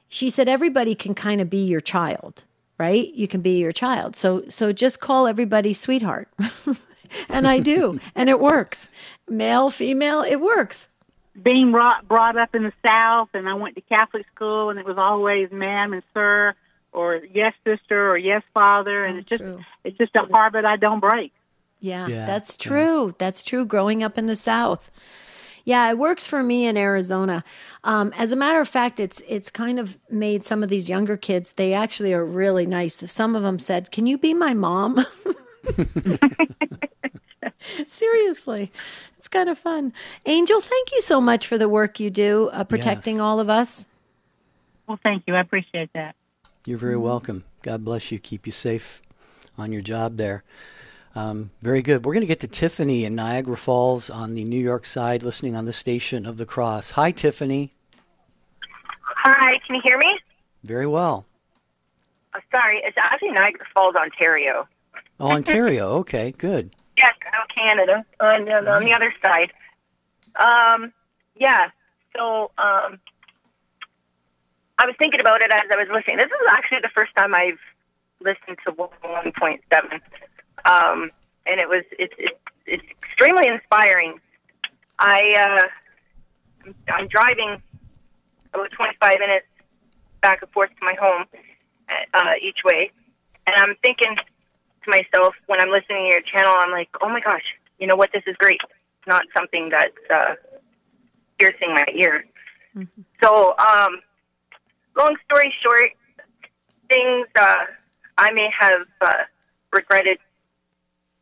[0.06, 2.44] she said everybody can kind of be your child,
[2.78, 3.14] right?
[3.14, 4.14] You can be your child.
[4.14, 6.28] So so just call everybody sweetheart.
[7.30, 8.90] and I do, and it works.
[9.26, 10.88] Male, female, it works
[11.40, 14.86] being brought brought up in the South, and I went to Catholic school, and it
[14.86, 16.54] was always ma'am and sir,
[16.92, 19.60] or yes sister, or yes father, and oh, it's just true.
[19.84, 21.32] it's just a habit I don't break.
[21.80, 23.06] Yeah, yeah that's true.
[23.06, 23.12] Yeah.
[23.18, 23.64] That's true.
[23.64, 24.90] Growing up in the South.
[25.64, 27.42] Yeah, it works for me in Arizona.
[27.82, 31.16] Um, as a matter of fact, it's it's kind of made some of these younger
[31.16, 31.52] kids.
[31.52, 33.10] They actually are really nice.
[33.10, 35.04] Some of them said, "Can you be my mom?"
[37.86, 38.70] Seriously,
[39.18, 39.92] it's kind of fun.
[40.24, 43.22] Angel, thank you so much for the work you do uh, protecting yes.
[43.22, 43.86] all of us.
[44.86, 45.34] Well, thank you.
[45.34, 46.14] I appreciate that.
[46.64, 47.44] You're very welcome.
[47.62, 48.18] God bless you.
[48.18, 49.02] Keep you safe
[49.58, 50.44] on your job there.
[51.14, 52.04] Um, very good.
[52.04, 55.56] We're going to get to Tiffany in Niagara Falls on the New York side, listening
[55.56, 56.92] on the station of the Cross.
[56.92, 57.72] Hi, Tiffany.
[59.00, 60.18] Hi, can you hear me?
[60.62, 61.24] Very well.
[62.34, 64.68] Oh, sorry, it's actually Niagara Falls, Ontario.
[65.18, 65.88] Oh, Ontario.
[66.00, 66.74] okay, good.
[66.96, 67.12] Yes,
[67.54, 69.52] Canada on, on, on the other side.
[70.34, 70.94] Um,
[71.36, 71.68] yeah.
[72.16, 72.98] So um,
[74.78, 76.16] I was thinking about it as I was listening.
[76.16, 77.60] This is actually the first time I've
[78.22, 80.00] listened to 1.7
[80.66, 81.10] um,
[81.46, 84.18] and it was it's, it's it's extremely inspiring.
[84.98, 85.20] I
[86.66, 87.62] uh, I'm driving
[88.52, 89.46] about 25 minutes
[90.22, 91.26] back and forth to my home
[92.14, 92.90] uh, each way,
[93.46, 94.16] and I'm thinking
[94.86, 97.42] to myself when I'm listening to your channel, I'm like, oh my gosh,
[97.78, 98.10] you know what?
[98.12, 98.60] This is great.
[98.62, 100.34] It's not something that's uh,
[101.38, 102.24] piercing my ear.
[102.76, 103.02] Mm-hmm.
[103.22, 104.00] So, um,
[104.96, 105.90] long story short,
[106.90, 107.64] things uh,
[108.18, 109.24] I may have uh,
[109.72, 110.18] regretted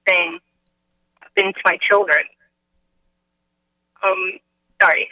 [0.07, 0.39] thing
[1.35, 2.21] been to my children.
[4.03, 4.33] Um,
[4.81, 5.09] sorry.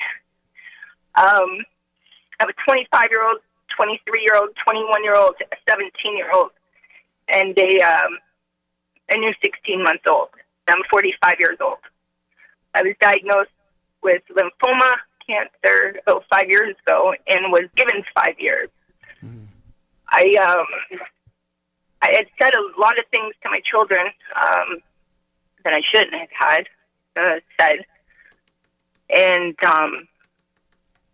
[1.14, 1.64] Um,
[2.38, 3.38] I have a 25 year old,
[3.76, 6.50] 23 year old, 21 year old, a 17 year old,
[7.28, 8.18] and a um,
[9.12, 10.28] a new 16 month old.
[10.68, 11.78] I'm 45 years old.
[12.74, 13.50] I was diagnosed
[14.02, 14.94] with lymphoma
[15.26, 18.68] cancer about five years ago and was given five years.
[19.24, 19.46] Mm.
[20.08, 21.00] I um,
[22.02, 24.78] I had said a lot of things to my children um,
[25.64, 26.68] that I shouldn't have had
[27.16, 27.84] uh, said,
[29.10, 30.08] and um,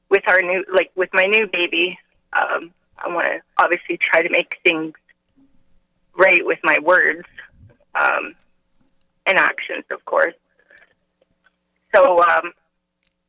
[0.09, 1.99] with our new, like with my new baby,
[2.33, 4.95] um, I want to obviously try to make things
[6.17, 7.27] right with my words
[8.01, 8.33] um,
[9.27, 10.35] and actions, of course.
[11.95, 12.53] So, um,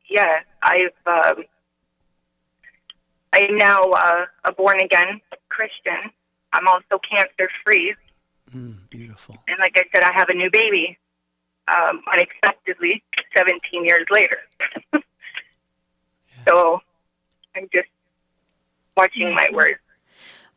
[0.08, 1.44] yeah, I've um,
[3.32, 6.10] I am now uh, a born again Christian
[6.52, 7.94] I'm also cancer free.
[8.54, 9.36] Mm, beautiful.
[9.46, 10.98] And like I said, I have a new baby
[11.68, 13.02] um, unexpectedly
[13.36, 14.38] 17 years later.
[14.92, 15.00] yeah.
[16.48, 16.80] So
[17.54, 17.88] I'm just
[18.96, 19.78] watching my words.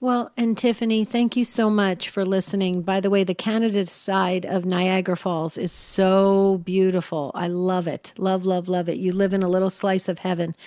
[0.03, 2.81] Well, and Tiffany, thank you so much for listening.
[2.81, 7.31] By the way, the Canada side of Niagara Falls is so beautiful.
[7.33, 8.11] I love it.
[8.17, 8.97] Love, love, love it.
[8.97, 10.57] You live in a little slice of heaven.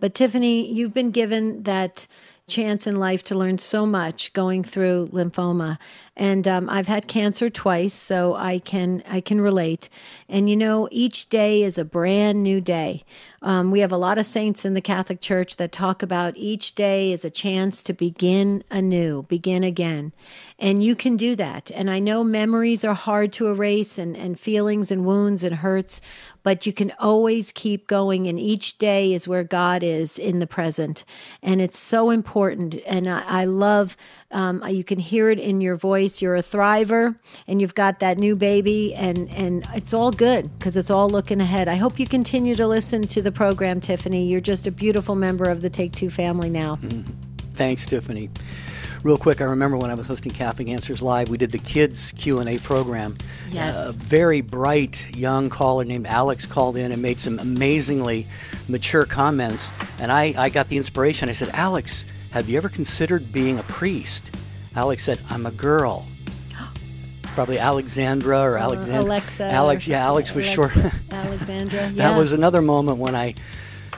[0.00, 2.06] But Tiffany, you've been given that
[2.46, 5.76] chance in life to learn so much going through lymphoma
[6.18, 9.88] and um, I've had cancer twice, so I can I can relate.
[10.28, 13.04] And you know, each day is a brand new day.
[13.40, 16.74] Um, we have a lot of saints in the Catholic Church that talk about each
[16.74, 20.12] day is a chance to begin anew, begin again.
[20.58, 21.70] And you can do that.
[21.70, 26.00] And I know memories are hard to erase and, and feelings and wounds and hurts,
[26.42, 28.26] but you can always keep going.
[28.26, 31.04] And each day is where God is in the present.
[31.40, 32.74] And it's so important.
[32.88, 33.96] And I, I love
[34.30, 36.20] um, you can hear it in your voice.
[36.20, 37.16] You're a thriver,
[37.46, 41.40] and you've got that new baby, and and it's all good because it's all looking
[41.40, 41.68] ahead.
[41.68, 44.26] I hope you continue to listen to the program, Tiffany.
[44.26, 46.76] You're just a beautiful member of the Take Two family now.
[46.76, 47.02] Mm-hmm.
[47.52, 48.30] Thanks, Tiffany.
[49.02, 52.12] Real quick, I remember when I was hosting Catholic Answers Live, we did the kids
[52.12, 53.16] Q and A program.
[53.50, 53.76] Yes.
[53.76, 58.26] Uh, a very bright young caller named Alex called in and made some amazingly
[58.68, 61.28] mature comments, and I, I got the inspiration.
[61.28, 64.34] I said, Alex have you ever considered being a priest?
[64.76, 66.06] Alex said, I'm a girl.
[67.22, 69.02] It's probably Alexandra or, or Alexandra.
[69.02, 69.44] Alexa.
[69.44, 70.72] Alex, yeah, Alex was short.
[71.10, 71.80] Alexandra.
[71.80, 72.10] Yeah.
[72.10, 73.34] that was another moment when I,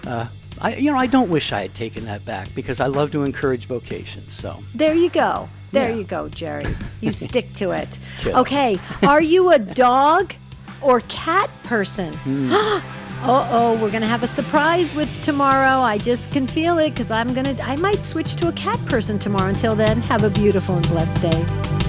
[0.06, 0.28] uh,
[0.60, 3.24] I, you know, I don't wish I had taken that back because I love to
[3.24, 4.32] encourage vocations.
[4.32, 5.48] So there you go.
[5.72, 5.96] There yeah.
[5.96, 6.64] you go, Jerry.
[7.00, 7.98] You stick to it.
[8.18, 8.34] Kid.
[8.34, 8.78] Okay.
[9.02, 10.34] Are you a dog
[10.82, 12.12] or cat person?
[12.24, 12.99] Mm.
[13.22, 15.82] Uh oh, we're gonna have a surprise with tomorrow.
[15.82, 19.18] I just can feel it because I'm gonna, I might switch to a cat person
[19.18, 19.50] tomorrow.
[19.50, 21.79] Until then, have a beautiful and blessed day.